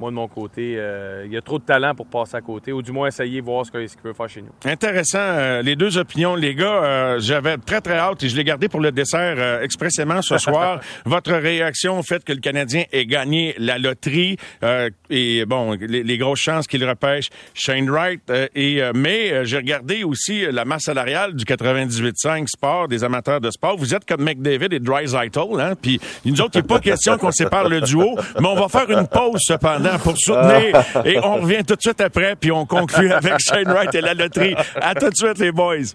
[0.00, 2.72] moi, de mon côté, euh, il y a trop de talent pour passer à côté,
[2.72, 4.70] ou du moins essayer de voir ce qu'il peut faire chez nous.
[4.70, 6.82] Intéressant, euh, les deux opinions, les gars.
[6.84, 10.36] Euh, J'avais très, très hâte et je l'ai gardé pour le dessert euh, expressément ce
[10.44, 10.80] soir.
[11.04, 16.02] Votre réaction au fait que le Canadien ait gagné la loterie euh, et, bon, les,
[16.02, 18.20] les grosses chances qu'il repêche Shane Wright.
[18.30, 23.04] euh, et, euh, mais euh, j'ai regardé aussi la masse salariale du 98.5 Sport, des
[23.04, 23.76] amateurs de sport.
[23.76, 25.74] Vous êtes comme McDavid et Dreisaitl, hein?
[25.80, 28.90] Puis nous autres, il n'est pas question qu'on sépare le duo, mais on va faire
[28.90, 33.12] une pause cependant pour soutenir et on revient tout de suite après puis on conclut
[33.12, 34.54] avec Shane Wright et la loterie.
[34.80, 35.94] À tout de suite les boys.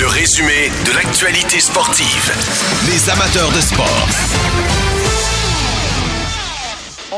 [0.00, 2.32] Le résumé de l'actualité sportive.
[2.86, 4.87] Les amateurs de sport.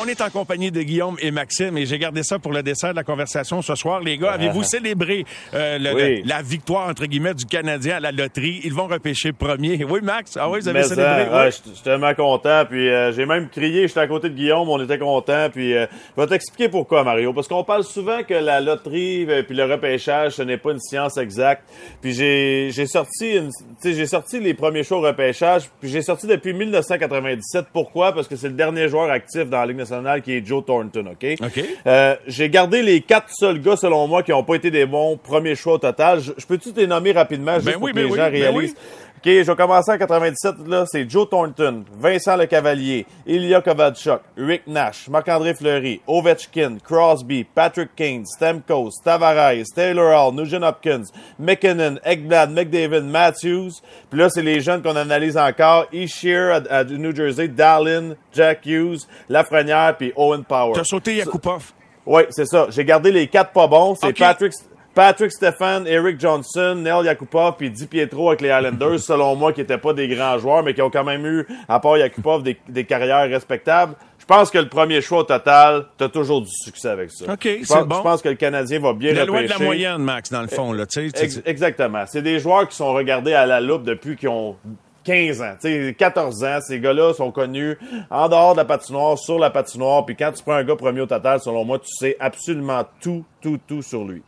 [0.02, 2.90] On est en compagnie de Guillaume et Maxime et j'ai gardé ça pour le dessert
[2.92, 4.00] de la conversation ce soir.
[4.00, 6.22] Les gars, avez-vous célébré euh, le- Oui.
[6.22, 8.60] le- la victoire, entre guillemets, du Canadien à la loterie?
[8.64, 9.84] Ils vont repêcher premier.
[9.84, 10.38] Oui, Max?
[10.40, 11.04] Ah oui, vous avez Mais célébré?
[11.26, 11.50] ça, ouais, Oui.
[11.64, 12.64] je je suis tellement content.
[12.68, 15.48] Puis euh, j'ai même crié, j'étais à côté de Guillaume, on était content.
[15.52, 15.86] Puis euh,
[16.16, 17.34] je vais t'expliquer pourquoi, Mario.
[17.34, 20.80] Parce qu'on parle souvent que la loterie euh, puis le repêchage, ce n'est pas une
[20.80, 21.64] science exacte.
[22.00, 23.38] Puis j'ai sorti,
[23.84, 25.64] j'ai sorti les premiers shows au repêchage.
[25.80, 27.66] Puis j'ai sorti depuis 1997.
[27.72, 28.14] Pourquoi?
[28.14, 29.89] Parce que c'est le dernier joueur actif dans la Ligue nationale
[30.22, 31.12] qui est Joe Thornton.
[31.12, 31.36] Ok?
[31.42, 31.64] OK.
[31.86, 35.16] Euh, j'ai gardé les quatre seuls gars, selon moi, qui n'ont pas été des bons
[35.16, 36.20] premiers choix au total.
[36.20, 38.30] Je, peux-tu te les nommer rapidement, juste Ben pour oui, que ben les oui, gens
[38.30, 38.76] ben réalisent?
[39.22, 40.86] OK, je vais commencer en 97, là.
[40.86, 48.24] C'est Joe Thornton, Vincent Lecavalier, Ilya Kovalchuk, Rick Nash, Marc-André Fleury, Ovechkin, Crosby, Patrick Kane,
[48.24, 53.82] Stamkos, Tavares, Taylor Hall, Nugent Hopkins, McKinnon, Ekblad, McDavid, Matthews.
[54.08, 55.84] Puis là, c'est les jeunes qu'on analyse encore.
[55.92, 60.72] Ishier à, à New Jersey, Dallin, Jack Hughes, Lafrenière, puis Owen Power.
[60.76, 61.74] T'as sauté Yakupov.
[62.06, 62.68] Oui, c'est ça.
[62.70, 63.94] J'ai gardé les quatre pas bons.
[63.94, 64.16] C'est.
[64.16, 64.54] Patrick,
[64.94, 69.60] Patrick Stephan, Eric Johnson, Neil Yakupov puis Di Pietro avec les Islanders, selon moi, qui
[69.60, 72.58] n'étaient pas des grands joueurs, mais qui ont quand même eu, à part Yakupov, des,
[72.68, 73.94] des carrières respectables.
[74.18, 77.32] Je pense que le premier choix au total, t'as toujours du succès avec ça.
[77.32, 77.96] OK, Je c'est pense- bon.
[77.96, 79.64] Je pense que le Canadien va bien La loi de la repêcher.
[79.64, 81.12] moyenne, Max, dans le fond, là, tu sais.
[81.12, 82.04] tu- Ex- exactement.
[82.06, 84.56] C'est des joueurs qui sont regardés à la loupe depuis qu'ils ont
[85.04, 86.58] 15 ans, tu sais, 14 ans.
[86.60, 87.76] Ces gars-là sont connus
[88.10, 90.04] en dehors de la patinoire, sur la patinoire.
[90.04, 93.24] Puis quand tu prends un gars premier au total, selon moi, tu sais absolument tout,
[93.40, 94.22] tout, tout sur lui.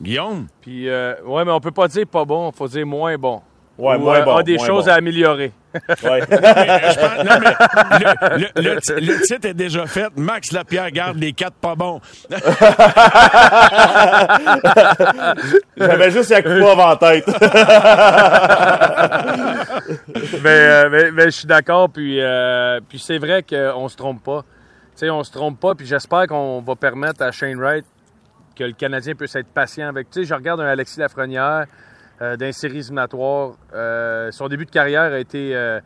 [0.00, 0.46] Guillaume?
[0.60, 3.40] Puis, euh, ouais, mais on peut pas dire pas bon, faut dire moins bon.
[3.78, 4.90] Ouais, Ou, moins euh, bon, a des moins choses bon.
[4.90, 5.52] à améliorer.
[5.74, 5.82] Ouais.
[6.30, 7.54] Je pense- non, mais
[8.38, 10.08] le, le- le ti- le titre est déjà fait.
[10.16, 12.00] Max Lapierre garde les quatre pas bons.
[15.76, 17.26] J'avais juste Yakupov en tête.
[20.42, 24.22] mais, euh, mais, mais je suis d'accord, puis, euh, puis c'est vrai qu'on se trompe
[24.22, 24.42] pas.
[24.92, 27.84] Tu sais, on se trompe pas, puis j'espère qu'on va permettre à Shane Wright
[28.56, 30.10] que le Canadien puisse être patient avec.
[30.10, 31.66] Tu sais, je regarde un Alexis Lafrenière
[32.20, 33.56] euh, d'un série éliminatoire.
[33.74, 35.80] Euh, son début de carrière a été euh,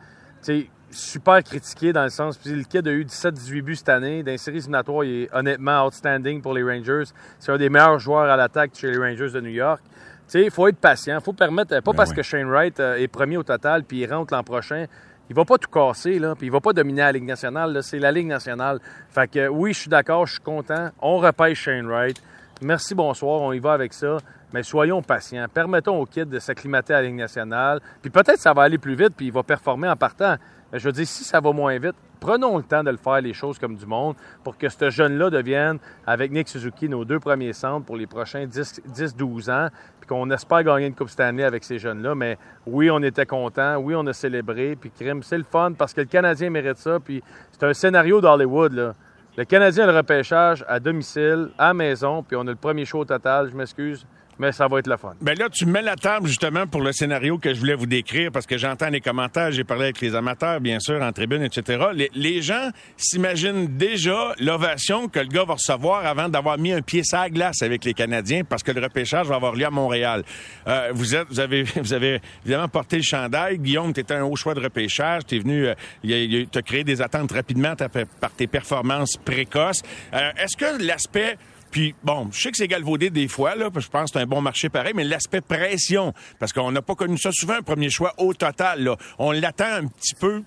[0.91, 2.37] super critiqué dans le sens.
[2.37, 4.23] Puis le kid a eu 17-18 buts cette année.
[4.37, 7.03] Séries éliminatoires, il est honnêtement outstanding pour les Rangers.
[7.39, 9.81] C'est un des meilleurs joueurs à l'attaque chez les Rangers de New York.
[9.83, 11.17] Tu sais, il faut être patient.
[11.19, 12.17] Il faut permettre, pas parce oui.
[12.17, 14.85] que Shane Wright euh, est premier au total puis il rentre l'an prochain.
[15.29, 17.81] Il va pas tout casser, là, puis il va pas dominer la Ligue nationale.
[17.83, 18.79] C'est la Ligue nationale.
[19.09, 20.89] Fait que oui, je suis d'accord, je suis content.
[21.01, 22.21] On repêche Shane Wright.
[22.63, 24.17] Merci, bonsoir, on y va avec ça.
[24.53, 25.47] Mais soyons patients.
[25.51, 27.81] Permettons au kid de s'acclimater à la Ligue nationale.
[28.03, 30.35] Puis peut-être ça va aller plus vite, puis il va performer en partant.
[30.71, 33.19] Mais je veux dire, si ça va moins vite, prenons le temps de le faire,
[33.19, 37.19] les choses comme du monde, pour que ce jeune-là devienne, avec Nick Suzuki, nos deux
[37.19, 41.43] premiers centres pour les prochains 10 10-12 ans, puis qu'on espère gagner une Coupe Stanley
[41.43, 42.13] avec ces jeunes-là.
[42.13, 42.37] Mais
[42.67, 46.01] oui, on était contents, oui, on a célébré, puis crime, c'est le fun, parce que
[46.01, 48.93] le Canadien mérite ça, puis c'est un scénario d'Hollywood, là.
[49.37, 53.05] Le Canadien a le repêchage à domicile, à maison, puis on a le premier show
[53.05, 54.05] total, je m'excuse,
[54.41, 55.13] mais ça va être le fun.
[55.21, 58.31] Ben là, tu mets la table justement pour le scénario que je voulais vous décrire
[58.31, 61.85] parce que j'entends les commentaires, j'ai parlé avec les amateurs, bien sûr, en tribune, etc.
[62.15, 67.03] Les, gens s'imaginent déjà l'ovation que le gars va recevoir avant d'avoir mis un pied
[67.03, 70.23] sur la glace avec les Canadiens parce que le repêchage va avoir lieu à Montréal.
[70.67, 73.59] Euh, vous êtes, vous avez, vous avez évidemment porté le chandail.
[73.59, 75.21] Guillaume, tu étais un haut choix de repêchage.
[75.27, 77.75] Tu es venu, euh, tu as créé des attentes rapidement
[78.19, 79.83] par tes performances précoces.
[80.15, 81.37] Euh, Est-ce que l'aspect
[81.71, 84.19] puis bon, je sais que c'est galvaudé des fois, là, parce que je pense que
[84.19, 87.55] c'est un bon marché pareil, mais l'aspect pression, parce qu'on n'a pas connu ça souvent,
[87.55, 88.83] un premier choix au total.
[88.83, 88.97] Là.
[89.17, 90.43] On l'attend un petit peu.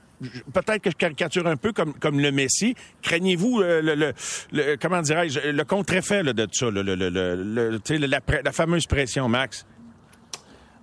[0.52, 2.74] Peut-être que je caricature un peu comme, comme le Messi.
[3.02, 4.14] Craignez-vous euh,
[4.52, 9.66] le, comment dirais-je le contre-effet de ça, le, la, la fameuse pression, Max?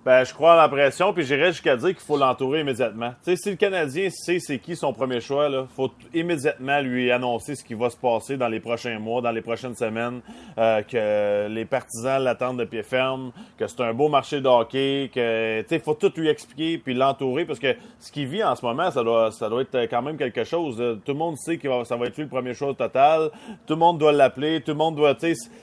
[0.04, 3.10] Ben, je crois en la pression, puis j'irais jusqu'à dire qu'il faut l'entourer immédiatement.
[3.24, 7.12] Tu sais, si le Canadien sait c'est qui son premier choix, là, faut immédiatement lui
[7.12, 10.20] annoncer ce qui va se passer dans les prochains mois, dans les prochaines semaines,
[10.58, 15.08] euh, que les partisans l'attendent de pied ferme, que c'est un beau marché de hockey,
[15.14, 18.90] que, faut tout lui expliquer puis l'entourer parce que ce qu'il vit en ce moment,
[18.90, 20.78] ça doit, ça doit être quand même quelque chose.
[21.04, 23.30] Tout le monde sait que ça va être lui le premier choix total.
[23.66, 24.62] Tout le monde doit l'appeler.
[24.62, 25.16] Tout le monde doit,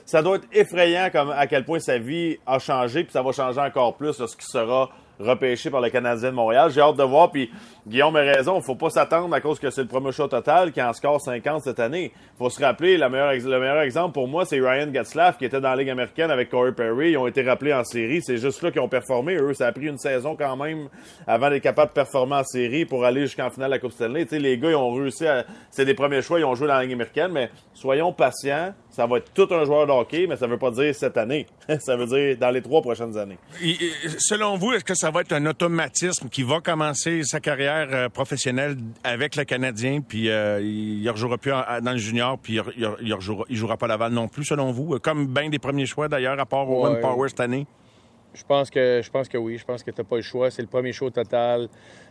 [0.06, 3.32] ça doit être effrayant comme à quel point sa vie a changé puis ça va
[3.32, 6.70] changer encore plus qui sera repêché par le Canadien de Montréal.
[6.70, 7.30] J'ai hâte de voir.
[7.30, 7.50] Puis
[7.86, 8.58] Guillaume a raison.
[8.58, 11.20] Il faut pas s'attendre à cause que c'est le premier choix total qui en score
[11.20, 12.12] 50 cette année.
[12.38, 15.76] faut se rappeler, le meilleur exemple pour moi, c'est Ryan Getzlaff qui était dans la
[15.76, 17.12] Ligue américaine avec Corey Perry.
[17.12, 18.22] Ils ont été rappelés en série.
[18.22, 19.36] C'est juste là qu'ils ont performé.
[19.36, 20.88] Eux, ça a pris une saison quand même
[21.26, 24.26] avant d'être capable de performer en série pour aller jusqu'en finale de la Coupe Stanley.
[24.26, 25.44] sais les gars, ils ont réussi à...
[25.70, 26.38] C'est des premiers choix.
[26.40, 28.72] Ils ont joué dans la Ligue américaine, mais soyons patients.
[28.90, 31.46] Ça va être tout un joueur de hockey, mais ça veut pas dire cette année.
[31.78, 33.38] ça veut dire dans les trois prochaines années.
[34.18, 38.08] selon vous, est-ce que ça va être un automatisme qui va commencer sa carrière euh,
[38.08, 43.08] professionnelle avec le Canadien, puis euh, il ne rejouera plus dans le junior, puis il,
[43.08, 44.98] ne rejouera, jouera pas Laval non plus, selon vous?
[44.98, 47.66] Comme bien des premiers choix, d'ailleurs, à part Owen Power cette année?
[48.34, 49.58] Je pense que je pense que oui.
[49.58, 50.50] Je pense que tu n'as pas le choix.
[50.50, 51.68] C'est le premier choix total.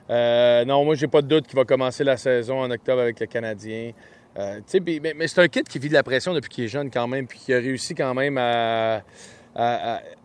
[0.09, 3.19] Euh, non, moi, j'ai pas de doute qu'il va commencer la saison en octobre avec
[3.19, 3.91] le Canadien.
[4.39, 4.59] Euh,
[5.01, 7.27] mais, c'est un kid qui vit de la pression depuis qu'il est jeune quand même,
[7.27, 9.01] puis qui a réussi quand même à,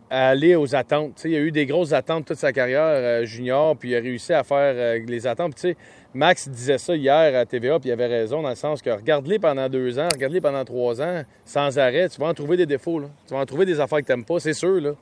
[0.09, 1.21] aller aux attentes.
[1.25, 4.31] il a eu des grosses attentes toute sa carrière euh, junior, puis il a réussi
[4.33, 5.65] à faire euh, les attentes.
[6.13, 9.39] Max disait ça hier à TVA, puis il avait raison dans le sens que regarde-les
[9.39, 13.01] pendant deux ans, regarde-les pendant trois ans, sans arrêt, tu vas en trouver des défauts.
[13.27, 14.95] Tu vas en trouver des affaires que tu n'aimes pas, c'est sûr.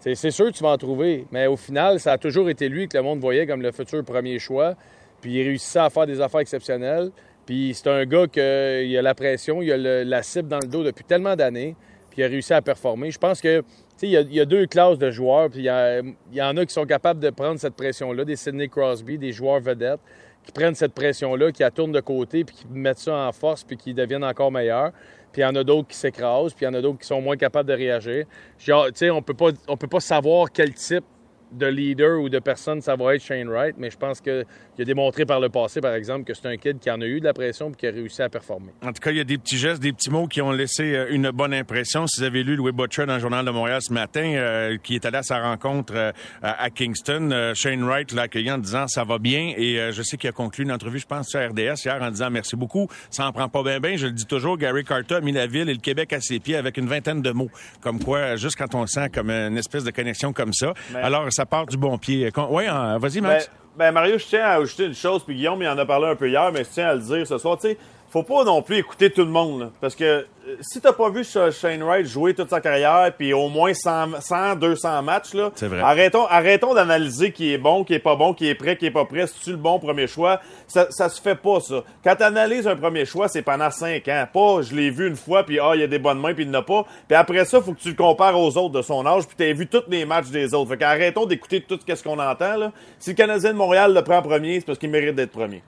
[0.00, 1.26] C'est, sûr que tu vas en trouver.
[1.30, 4.02] Mais au final, ça a toujours été lui que le monde voyait comme le futur
[4.02, 4.74] premier choix.
[5.20, 7.10] Puis il réussissait à faire des affaires exceptionnelles.
[7.50, 10.84] Puis c'est un gars qui a la pression, il a la cible dans le dos
[10.84, 11.74] depuis tellement d'années,
[12.08, 13.10] puis il a réussi à performer.
[13.10, 13.64] Je pense que
[14.02, 16.72] il y, a, y, a, deux classes de joueurs, puis il y, en a qui
[16.72, 19.98] sont capables de prendre cette pression-là, des Sidney Crosby, des joueurs vedettes,
[20.44, 23.64] qui prennent cette pression-là, qui la tournent de côté, puis qui mettent ça en force,
[23.64, 24.92] puis qui deviennent encore meilleurs.
[25.32, 27.08] Puis il y en a d'autres qui s'écrasent, puis il y en a d'autres qui
[27.08, 28.26] sont moins capables de réagir.
[28.68, 31.04] on peut pas, on peut pas savoir quel type
[31.52, 34.44] de leader ou de personne, ça va être Shane Wright, mais je pense qu'il
[34.78, 37.20] a démontré par le passé, par exemple, que c'est un kid qui en a eu
[37.20, 38.72] de la pression et qui a réussi à performer.
[38.82, 40.94] En tout cas, il y a des petits gestes, des petits mots qui ont laissé
[40.94, 42.06] euh, une bonne impression.
[42.06, 44.94] Si vous avez lu Louis Butcher dans le Journal de Montréal ce matin, euh, qui
[44.94, 49.04] est allé à sa rencontre euh, à Kingston, Shane Wright l'a accueilli en disant ça
[49.04, 51.98] va bien et je sais qu'il a conclu une entrevue, je pense, sur RDS hier
[52.00, 53.96] en disant merci beaucoup, ça en prend pas bien bien.
[53.96, 56.38] Je le dis toujours, Gary Carter a mis la ville et le Québec à ses
[56.38, 57.50] pieds avec une vingtaine de mots.
[57.80, 60.74] Comme quoi, juste quand on sent comme une espèce de connexion comme ça.
[60.94, 62.30] Alors, ça part du bon pied.
[62.50, 62.64] Oui,
[62.98, 63.50] vas-y, Max.
[63.76, 66.08] Ben, ben, Mario, je tiens à ajouter une chose, puis Guillaume, il en a parlé
[66.08, 67.56] un peu hier, mais je tiens à le dire ce soir.
[67.56, 67.78] Tu sais,
[68.10, 69.70] faut pas non plus écouter tout le monde.
[69.80, 70.04] parce que
[70.48, 74.20] euh, si t'as pas vu Shane Wright jouer toute sa carrière, puis au moins 100,
[74.20, 75.50] 100 200 matchs, là,
[75.82, 78.90] arrêtons, arrêtons d'analyser qui est bon, qui est pas bon, qui est prêt, qui est
[78.90, 79.26] pas prêt.
[79.26, 81.84] Si tu le bon premier choix, ça, ça se fait pas, ça.
[82.02, 84.26] Quand tu analyses un premier choix, c'est pendant 5 ans.
[84.32, 86.44] Pas, je l'ai vu une fois, puis ah, il y a des bonnes mains, puis
[86.44, 86.86] il n'a pas.
[87.06, 89.52] Puis après ça, faut que tu le compares aux autres de son âge, puis t'as
[89.52, 90.70] vu tous les matchs des autres.
[90.70, 92.72] Fait qu'arrêtons d'écouter tout ce qu'on entend, là.
[92.98, 95.62] Si le Canadien de Montréal le prend premier, c'est parce qu'il mérite d'être premier.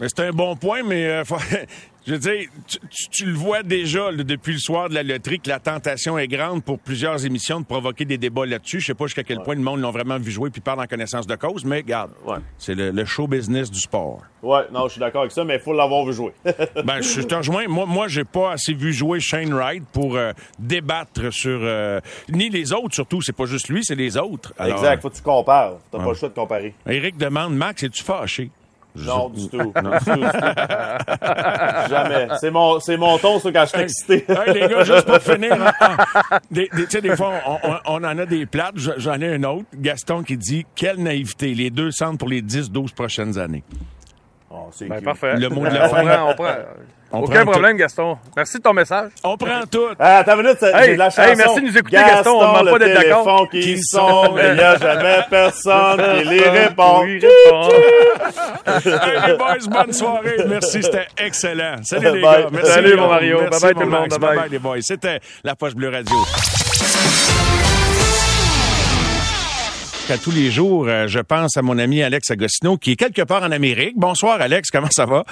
[0.00, 1.24] Mais c'est un bon point, mais euh,
[2.06, 2.48] je veux dire,
[3.12, 6.64] tu, le vois déjà depuis le soir de la loterie que la tentation est grande
[6.64, 8.80] pour plusieurs émissions de provoquer des débats là-dessus.
[8.80, 10.86] Je sais pas jusqu'à quel point le monde l'ont vraiment vu jouer puis parle en
[10.86, 12.12] connaissance de cause, mais regarde,
[12.56, 14.22] c'est le, show business du sport.
[14.42, 16.32] Ouais, non, je suis d'accord avec ça, mais il faut l'avoir vu jouer.
[16.44, 17.68] ben, je te rejoins.
[17.68, 22.48] Moi, moi, j'ai pas assez vu jouer Shane Wright pour euh, débattre sur euh, ni
[22.48, 23.20] les autres surtout.
[23.20, 24.54] C'est pas juste lui, c'est les autres.
[24.58, 25.02] exact.
[25.02, 25.74] Faut que tu compares.
[25.90, 26.74] T'as pas le choix de comparer.
[26.86, 28.50] Eric demande, Max, es-tu fâché?
[28.96, 29.72] Non, du tout.
[31.88, 32.28] Jamais.
[32.40, 34.24] C'est mon, c'est mon ton, ça, quand je suis excité.
[34.52, 35.56] les gars, juste pour finir,
[36.50, 37.32] des, tu sais, des fois,
[37.86, 38.74] on, en a des plates.
[38.76, 39.66] J'en ai un autre.
[39.74, 41.54] Gaston qui dit, quelle naïveté.
[41.54, 43.62] Les deux centres pour les 10, 12 prochaines années.
[44.52, 45.36] Oh, c'est Ben, parfait.
[45.36, 46.04] Le mot de la fin.
[46.04, 46.54] prend- on prend.
[47.12, 48.16] On Aucun prend problème, Gaston.
[48.36, 49.10] Merci de ton message.
[49.24, 49.88] On prend tout.
[49.98, 51.34] Ah, une minute, c'est- Hey, de la hey, chanson.
[51.36, 53.48] merci de nous écouter, Gaston, on le pas d'être d'accord.
[53.50, 57.02] qui, Qui sonne, mais il n'y a jamais personne qui les répond.
[57.04, 57.20] Oui.
[58.66, 60.36] Hey, les boys, bonne soirée.
[60.46, 61.76] Merci, c'était excellent.
[61.82, 62.42] Salut les Bye.
[62.44, 62.48] gars.
[62.52, 63.08] Merci, Salut, mon.
[63.08, 63.40] Mario.
[63.40, 64.08] Merci, Bye-bye, mon tout le monde.
[64.10, 64.36] Bye-bye.
[64.36, 64.76] Bye-bye, les boys.
[64.80, 66.16] C'était la Poche Bleue Radio.
[70.10, 73.22] À tous les jours, euh, je pense à mon ami Alex Agostino, qui est quelque
[73.22, 73.94] part en Amérique.
[73.96, 74.68] Bonsoir, Alex.
[74.72, 75.24] Comment ça va?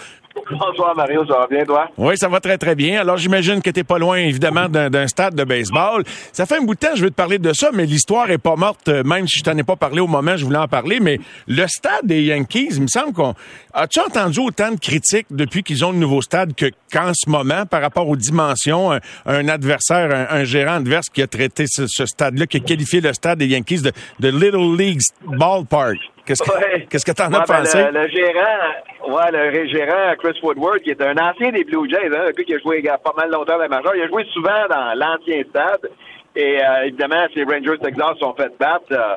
[0.51, 1.89] Bonsoir Mario, ça va bien toi?
[1.97, 3.01] Oui, ça va très, très bien.
[3.01, 6.05] Alors, j'imagine que tu pas loin, évidemment, d'un stade de baseball.
[6.33, 8.39] Ça fait un bout de temps, je veux te parler de ça, mais l'histoire est
[8.39, 10.69] pas morte, euh, même si je t'en ai pas parlé au moment, je voulais en
[10.69, 11.01] parler.
[11.01, 13.35] Mais le stade des Yankees, il me semble qu'on...
[13.73, 17.67] As-tu entendu autant de critiques depuis qu'ils ont le nouveau stade que qu'en ce moment,
[17.67, 22.07] par rapport aux dimensions, un, un adversaire, un, gérant adverse qui a traité ce, ce
[22.07, 25.99] stade-là, qui a qualifié le stade des Yankees de, de Little League Ballpark?
[26.29, 26.87] Qu'est-ce que Ouais.
[26.91, 27.79] que t'en as ben, pensé?
[27.85, 32.07] le, le gérant, ouais, le gérant Chris Woodward, qui est un ancien des Blue Jays,
[32.15, 33.97] hein, un gars qui a joué pas mal longtemps dans la majeure.
[33.97, 35.91] Il a joué souvent dans l'ancien stade.
[36.37, 38.85] Et euh, évidemment, ces Rangers Texas sont fait battre.
[38.93, 39.17] Euh,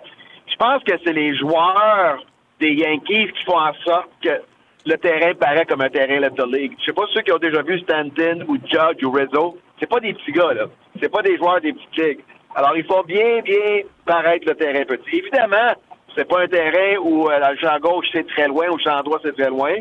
[0.49, 2.23] je pense que c'est les joueurs
[2.59, 4.41] des Yankees qui font en sorte que
[4.85, 6.73] le terrain paraît comme un terrain Little League.
[6.79, 9.57] Je sais pas ceux qui ont déjà vu Stanton ou Judge ou Rizzo.
[9.79, 10.65] C'est pas des petits gars, là.
[11.01, 12.19] C'est pas des joueurs des petites ligues.
[12.55, 15.17] Alors, il faut bien, bien paraître le terrain petit.
[15.17, 15.73] Évidemment,
[16.15, 19.01] c'est pas un terrain où euh, le champ gauche c'est très loin ou le champ
[19.01, 19.75] droit c'est très loin.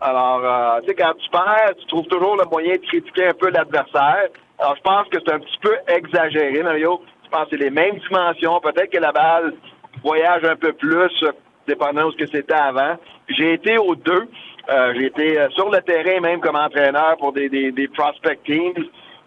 [0.00, 3.34] Alors, euh, tu sais, quand tu perds, tu trouves toujours le moyen de critiquer un
[3.34, 4.28] peu l'adversaire.
[4.58, 7.02] Alors, je pense que c'est un petit peu exagéré, Mario.
[7.24, 8.60] Je pense que c'est les mêmes dimensions.
[8.60, 9.54] Peut-être que la balle
[10.04, 11.12] voyage un peu plus,
[11.66, 12.96] dépendant de ce que c'était avant.
[13.28, 14.28] J'ai été aux deux.
[14.70, 18.38] Euh, j'ai été euh, sur le terrain même comme entraîneur pour des, des, des prospect
[18.44, 18.84] teams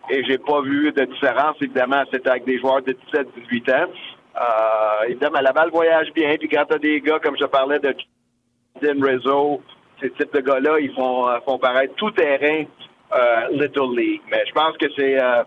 [0.10, 1.56] et j'ai pas vu de différence.
[1.62, 3.92] Évidemment, c'était avec des joueurs de 17-18 ans.
[4.36, 6.36] Euh, évidemment, la balle voyage bien.
[6.38, 7.94] Puis quand t'as des gars, comme je parlais de
[8.82, 9.62] Tim Rizzo,
[10.00, 12.64] ces types de gars-là, ils font, euh, font paraître tout terrain
[13.14, 14.22] euh, Little League.
[14.32, 15.44] Mais je pense que c'est euh,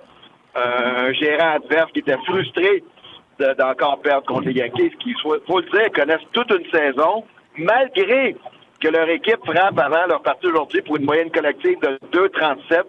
[0.54, 2.84] un gérant adverse qui était frustré
[3.40, 7.24] de- d'encore perdre contre les Yankees, qui, faut le dire, connaissent toute une saison,
[7.56, 8.36] malgré
[8.80, 12.82] que leur équipe frappe avant leur partie aujourd'hui pour une moyenne collective de 2,37.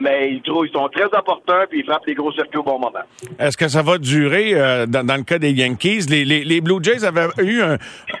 [0.00, 2.78] Mais ils trouvent, ils sont très opportuns puis ils frappent les gros circuits au bon
[2.78, 2.98] moment.
[3.38, 6.06] Est-ce que ça va durer euh, dans, dans le cas des Yankees?
[6.08, 7.76] Les, les, les Blue Jays avaient eu un...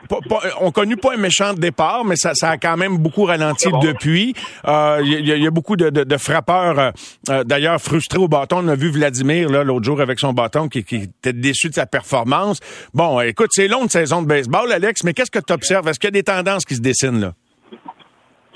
[0.08, 3.24] pas- pas- ont connu pas un méchant départ, mais ça, ça a quand même beaucoup
[3.24, 4.34] ralenti depuis.
[4.68, 6.90] Euh, Il y, a- il y a beaucoup de, de, de frappeurs, euh,
[7.30, 8.58] euh, d'ailleurs, frustrés au bâton.
[8.62, 11.86] On a vu Vladimir l'autre jour avec son bâton qui, qui était déçu de sa
[11.86, 12.60] performance.
[12.92, 15.88] Bon, écoute, c'est long de saison de baseball, Alex, mais qu'est-ce que tu observes?
[15.88, 17.32] Est-ce qu'il y a des tendances qui se dessinent là?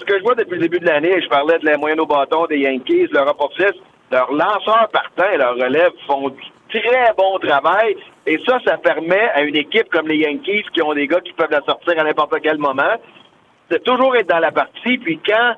[0.04, 2.04] Ce que je vois depuis le début de l'année, je parlais de la moyenne au
[2.04, 3.80] bâton des Yankees, leur opportuniste,
[4.10, 7.96] leurs lanceurs partants et leurs relèves font du très bon travail.
[8.26, 11.32] Et ça, ça permet à une équipe comme les Yankees, qui ont des gars qui
[11.32, 12.96] peuvent la sortir à n'importe quel moment,
[13.70, 14.98] de toujours être dans la partie.
[14.98, 15.54] Puis quand,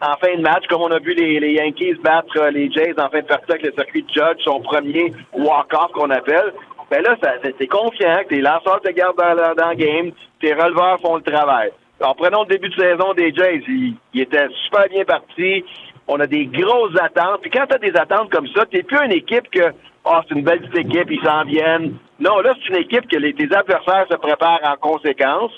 [0.00, 3.10] en fin de match, comme on a vu les, Yankees battre euh, les Jays en
[3.10, 6.54] fin de partie avec le circuit de Judge, son premier walk-off qu'on appelle,
[6.90, 11.16] ben là, t'es confiant que tes lanceurs te gardent dans le game, tes releveurs font
[11.16, 11.72] le travail.
[12.02, 13.62] Alors, prenons le début de saison des Jays.
[13.68, 15.64] Ils, étaient super bien partis.
[16.08, 17.42] On a des grosses attentes.
[17.42, 19.72] Puis quand tu as des attentes comme ça, t'es plus une équipe que
[20.04, 21.94] Ah, c'est une belle petite équipe, ils s'en viennent.
[22.18, 25.52] Non, là, c'est une équipe que les, tes adversaires se préparent en conséquence.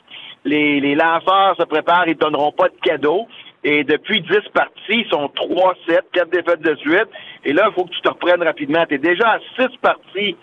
[0.45, 3.27] Les, lanceurs se préparent, ils donneront pas de cadeaux.
[3.63, 7.09] Et depuis 10 parties, ils sont 3-7, 4 défaites de suite.
[7.47, 8.85] Et là, il faut que tu te reprennes rapidement.
[8.87, 10.37] Tu es déjà à 6 parties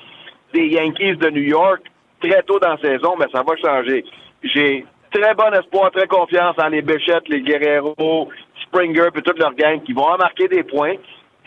[0.51, 1.83] des Yankees de New York
[2.19, 4.03] très tôt dans la saison, mais ça va changer.
[4.43, 8.29] J'ai très bon espoir, très confiance en les Bichette, les Guerrero,
[8.63, 10.95] Springer et toute leur gang qui vont marquer des points.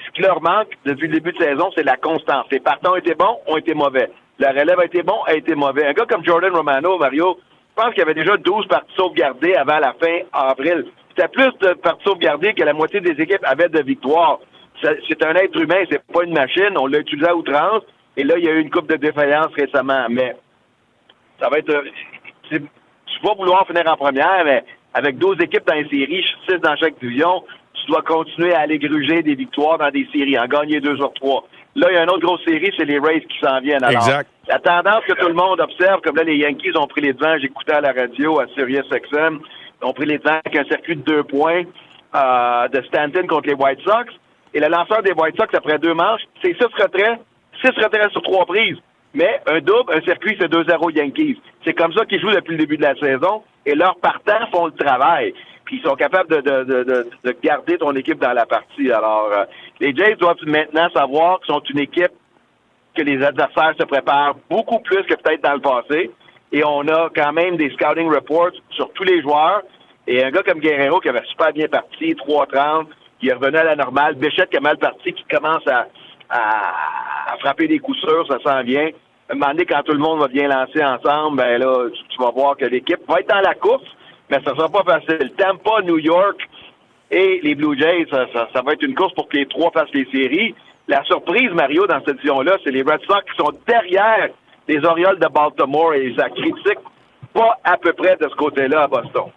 [0.06, 2.46] Ce qui leur manque depuis le début de saison, c'est la constance.
[2.50, 4.10] Les partants ont été bons, ont été mauvais.
[4.38, 5.86] La relève a été bon, a été mauvais.
[5.86, 7.38] Un gars comme Jordan Romano, Mario,
[7.70, 10.86] je pense qu'il y avait déjà 12 parties sauvegardées avant la fin avril.
[11.08, 14.40] C'était plus de parties sauvegardées que la moitié des équipes avaient de victoires.
[14.82, 16.76] C'est un être humain, c'est pas une machine.
[16.76, 17.82] On l'a utilisé à outrance.
[18.16, 20.06] Et là, il y a eu une coupe de défaillance récemment.
[20.10, 20.36] Mais
[21.40, 21.84] ça va être.
[23.14, 26.76] Tu vas vouloir finir en première, mais avec 12 équipes dans les séries, 6 dans
[26.76, 27.44] chaque division,
[27.74, 31.12] tu dois continuer à aller gruger des victoires dans des séries, en gagner deux sur
[31.14, 31.46] trois.
[31.76, 33.82] Là, il y a une autre grosse série, c'est les Rays qui s'en viennent.
[33.82, 34.30] Alors, Exact.
[34.48, 37.36] La tendance que tout le monde observe, comme là, les Yankees ont pris les devants,
[37.38, 39.40] j'écoutais à la radio, à Sirius XM,
[39.82, 41.62] ils ont pris les devants avec un circuit de deux points
[42.14, 44.12] euh, de Stanton contre les White Sox.
[44.52, 47.18] Et le lanceur des White Sox, après deux manches, c'est six retraits,
[47.60, 48.78] six retraits sur trois prises.
[49.14, 51.40] Mais un double, un circuit, c'est 2-0 Yankees.
[51.64, 53.42] C'est comme ça qu'ils jouent depuis le début de la saison.
[53.64, 55.32] Et leurs partants font le travail.
[55.64, 58.90] Puis ils sont capables de, de, de, de, de garder ton équipe dans la partie.
[58.90, 59.44] Alors, euh,
[59.80, 62.12] les Jays doivent maintenant savoir qu'ils sont une équipe
[62.94, 66.10] que les adversaires se préparent beaucoup plus que peut-être dans le passé.
[66.52, 69.62] Et on a quand même des scouting reports sur tous les joueurs.
[70.06, 72.86] Et un gars comme Guerrero qui avait super bien parti, 3-30,
[73.18, 74.14] qui est revenu à la normale.
[74.14, 75.88] Béchette qui a mal parti, qui commence à,
[76.28, 78.90] à, frapper des coups sûrs, ça s'en vient.
[79.30, 82.30] Un moment donné, quand tout le monde va bien lancer ensemble, ben là, tu, vas
[82.30, 83.86] voir que l'équipe va être dans la course,
[84.30, 85.32] mais ça sera pas facile.
[85.38, 86.38] Tampa, New York
[87.10, 89.94] et les Blue Jays, ça, ça, va être une course pour que les trois fassent
[89.94, 90.54] les séries.
[90.88, 94.28] La surprise, Mario, dans cette division-là, c'est les Red Sox qui sont derrière
[94.68, 96.78] les Orioles de Baltimore et ça critique
[97.32, 99.30] pas à peu près de ce côté-là à Boston.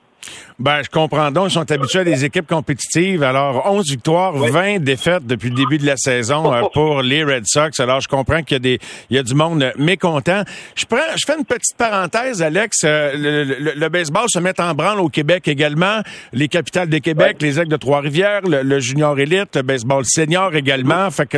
[0.60, 1.50] Ben, je comprends donc.
[1.50, 3.22] Ils sont habitués à des équipes compétitives.
[3.22, 7.44] Alors, 11 victoires, 20 défaites depuis le début de la saison euh, pour les Red
[7.46, 7.80] Sox.
[7.80, 8.80] Alors, je comprends qu'il y a des,
[9.12, 10.42] il y a du monde mécontent.
[10.74, 12.80] Je prends, je fais une petite parenthèse, Alex.
[12.86, 16.02] Euh, le, baseball se met en branle au Québec également.
[16.34, 21.12] Les capitales des Québec, les Aigles de Trois-Rivières, le, junior élite, le baseball senior également.
[21.12, 21.38] Fait que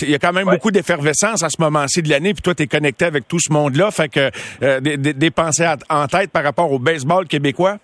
[0.00, 2.32] il y a quand même beaucoup d'effervescence à ce moment-ci de l'année.
[2.32, 3.90] Puis toi, t'es connecté avec tout ce monde-là.
[3.90, 4.30] Fait que
[4.62, 7.78] euh, des, des pensées en tête par rapport au baseball québécois?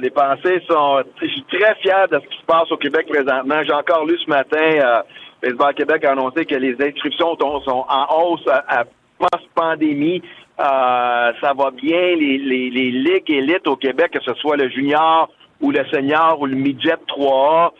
[0.00, 1.02] Les pensées sont.
[1.20, 3.62] Je suis très fier de ce qui se passe au Québec présentement.
[3.64, 5.02] J'ai encore lu ce matin, euh,
[5.42, 8.84] Baseball Québec a annoncé que les inscriptions sont en hausse à,
[9.18, 10.22] post-pandémie.
[10.58, 12.16] Euh, ça va bien.
[12.16, 15.28] Les, les, les ligues élites au Québec, que ce soit le junior
[15.60, 17.70] ou le senior ou le midget 3A,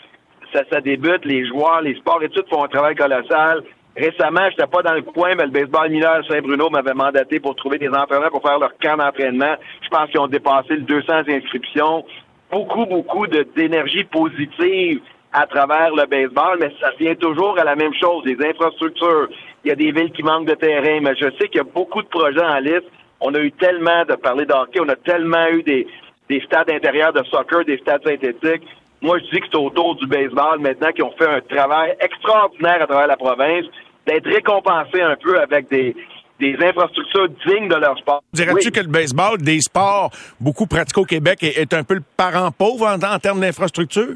[0.52, 1.24] ça, ça débute.
[1.24, 3.62] Les joueurs, les sports études font un travail colossal.
[3.96, 7.78] Récemment, j'étais pas dans le coin, mais le baseball mineur Saint-Bruno m'avait mandaté pour trouver
[7.78, 9.54] des entraîneurs pour faire leur camp d'entraînement.
[9.80, 12.04] Je pense qu'ils ont dépassé le 200 inscriptions.
[12.50, 15.00] Beaucoup, beaucoup d'énergie positive
[15.32, 19.28] à travers le baseball, mais ça vient toujours à la même chose, des infrastructures.
[19.64, 21.64] Il y a des villes qui manquent de terrain, mais je sais qu'il y a
[21.64, 22.86] beaucoup de projets en liste.
[23.20, 25.86] On a eu tellement de parler d'hockey, on a tellement eu des,
[26.28, 28.62] des stades intérieurs de soccer, des stades synthétiques.
[29.00, 32.82] Moi, je dis que c'est autour du baseball maintenant qui ont fait un travail extraordinaire
[32.82, 33.64] à travers la province
[34.06, 35.94] d'être récompensés un peu avec des,
[36.38, 38.22] des infrastructures dignes de leur sport.
[38.32, 42.50] Dirais-tu que le baseball, des sports beaucoup pratiqués au Québec, est, un peu le parent
[42.50, 44.14] pauvre en, termes d'infrastructure?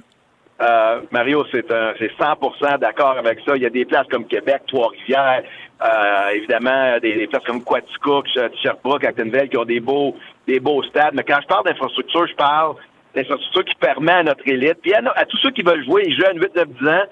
[0.61, 1.65] Euh, Mario, c'est
[1.99, 3.57] c'est 100% d'accord avec ça.
[3.57, 5.43] Il y a des places comme Québec, Trois-Rivières,
[5.83, 8.27] euh, évidemment des, places comme Quaticook,
[8.63, 10.15] Sherbrooke, Actonville qui ont des beaux
[10.47, 11.15] des beaux stades.
[11.15, 12.75] Mais quand je parle d'infrastructure, je parle
[13.15, 16.15] d'infrastructure qui permet à notre élite, puis à, à tous ceux qui veulent jouer, les
[16.15, 17.05] jeunes 8, 9, 10 ans,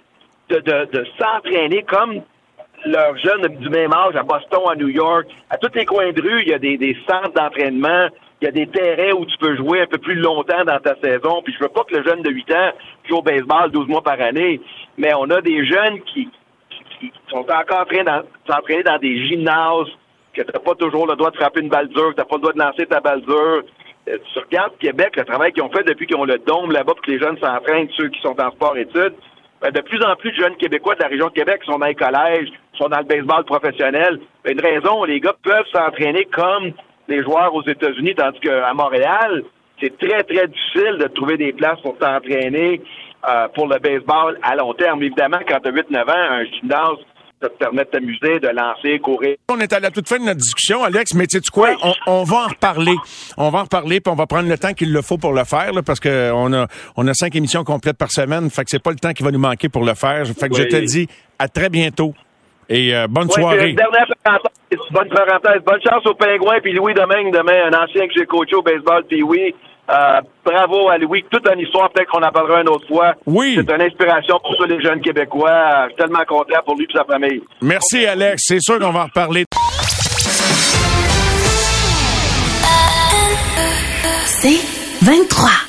[0.51, 2.22] de, de, de s'entraîner comme
[2.85, 6.20] leurs jeunes du même âge à Boston, à New York, à tous les coins de
[6.20, 8.09] rue, il y a des, des centres d'entraînement,
[8.41, 10.95] il y a des terrains où tu peux jouer un peu plus longtemps dans ta
[10.97, 11.43] saison.
[11.43, 12.70] Puis je veux pas que le jeune de 8 ans
[13.09, 14.61] joue au baseball 12 mois par année,
[14.97, 16.29] mais on a des jeunes qui,
[17.01, 19.89] qui, sont encore en train de s'entraîner dans des gymnases,
[20.35, 22.26] que tu n'as pas toujours le droit de frapper une balle dure, que tu n'as
[22.26, 23.62] pas le droit de lancer ta balle dure.
[24.09, 26.95] Euh, tu regardes Québec, le travail qu'ils ont fait depuis qu'ils ont le dôme là-bas
[26.95, 29.14] pour que les jeunes s'entraînent, ceux qui sont en sport-études.
[29.61, 31.95] Ben, de plus en plus de jeunes Québécois de la région Québec sont dans les
[31.95, 34.21] collèges, sont dans le baseball professionnel.
[34.45, 36.73] Ben, une raison, les gars peuvent s'entraîner comme
[37.09, 39.43] les joueurs aux États-Unis, tandis qu'à Montréal,
[39.81, 42.81] c'est très, très difficile de trouver des places pour s'entraîner
[43.29, 45.03] euh, pour le baseball à long terme.
[45.03, 46.99] Évidemment, quand tu as 8-9 ans, un gymnase
[47.41, 49.36] ça te permet de t'amuser, de lancer, courir.
[49.49, 51.70] On est à la toute fin de notre discussion, Alex, mais tu sais quoi?
[52.07, 52.95] On, va en reparler.
[53.36, 55.45] On va en reparler, puis on va prendre le temps qu'il le faut pour le
[55.45, 56.66] faire, parce que on a,
[56.97, 59.30] on a cinq émissions complètes par semaine, fait que c'est pas le temps qui va
[59.30, 60.26] nous manquer pour le faire.
[60.26, 61.09] Fait que je te dis
[61.39, 62.14] à très bientôt.
[62.68, 63.72] Et euh, bonne soirée.
[63.72, 65.62] Dernière parenthèse, bonne parenthèse.
[65.64, 69.05] Bonne chance aux Pingouins, puis Louis Domingue, demain, un ancien que j'ai coaché au baseball,
[69.09, 69.55] puis oui.
[69.91, 71.24] Euh, bravo à Louis.
[71.30, 73.14] Toute une histoire, peut-être qu'on en parlera une autre fois.
[73.26, 73.55] Oui.
[73.57, 75.84] C'est une inspiration pour tous les jeunes Québécois.
[75.84, 77.43] Je suis tellement content pour lui et sa famille.
[77.62, 78.43] Merci, Alex.
[78.47, 79.45] C'est sûr qu'on va en reparler.
[84.26, 84.61] C'est
[85.03, 85.68] 23.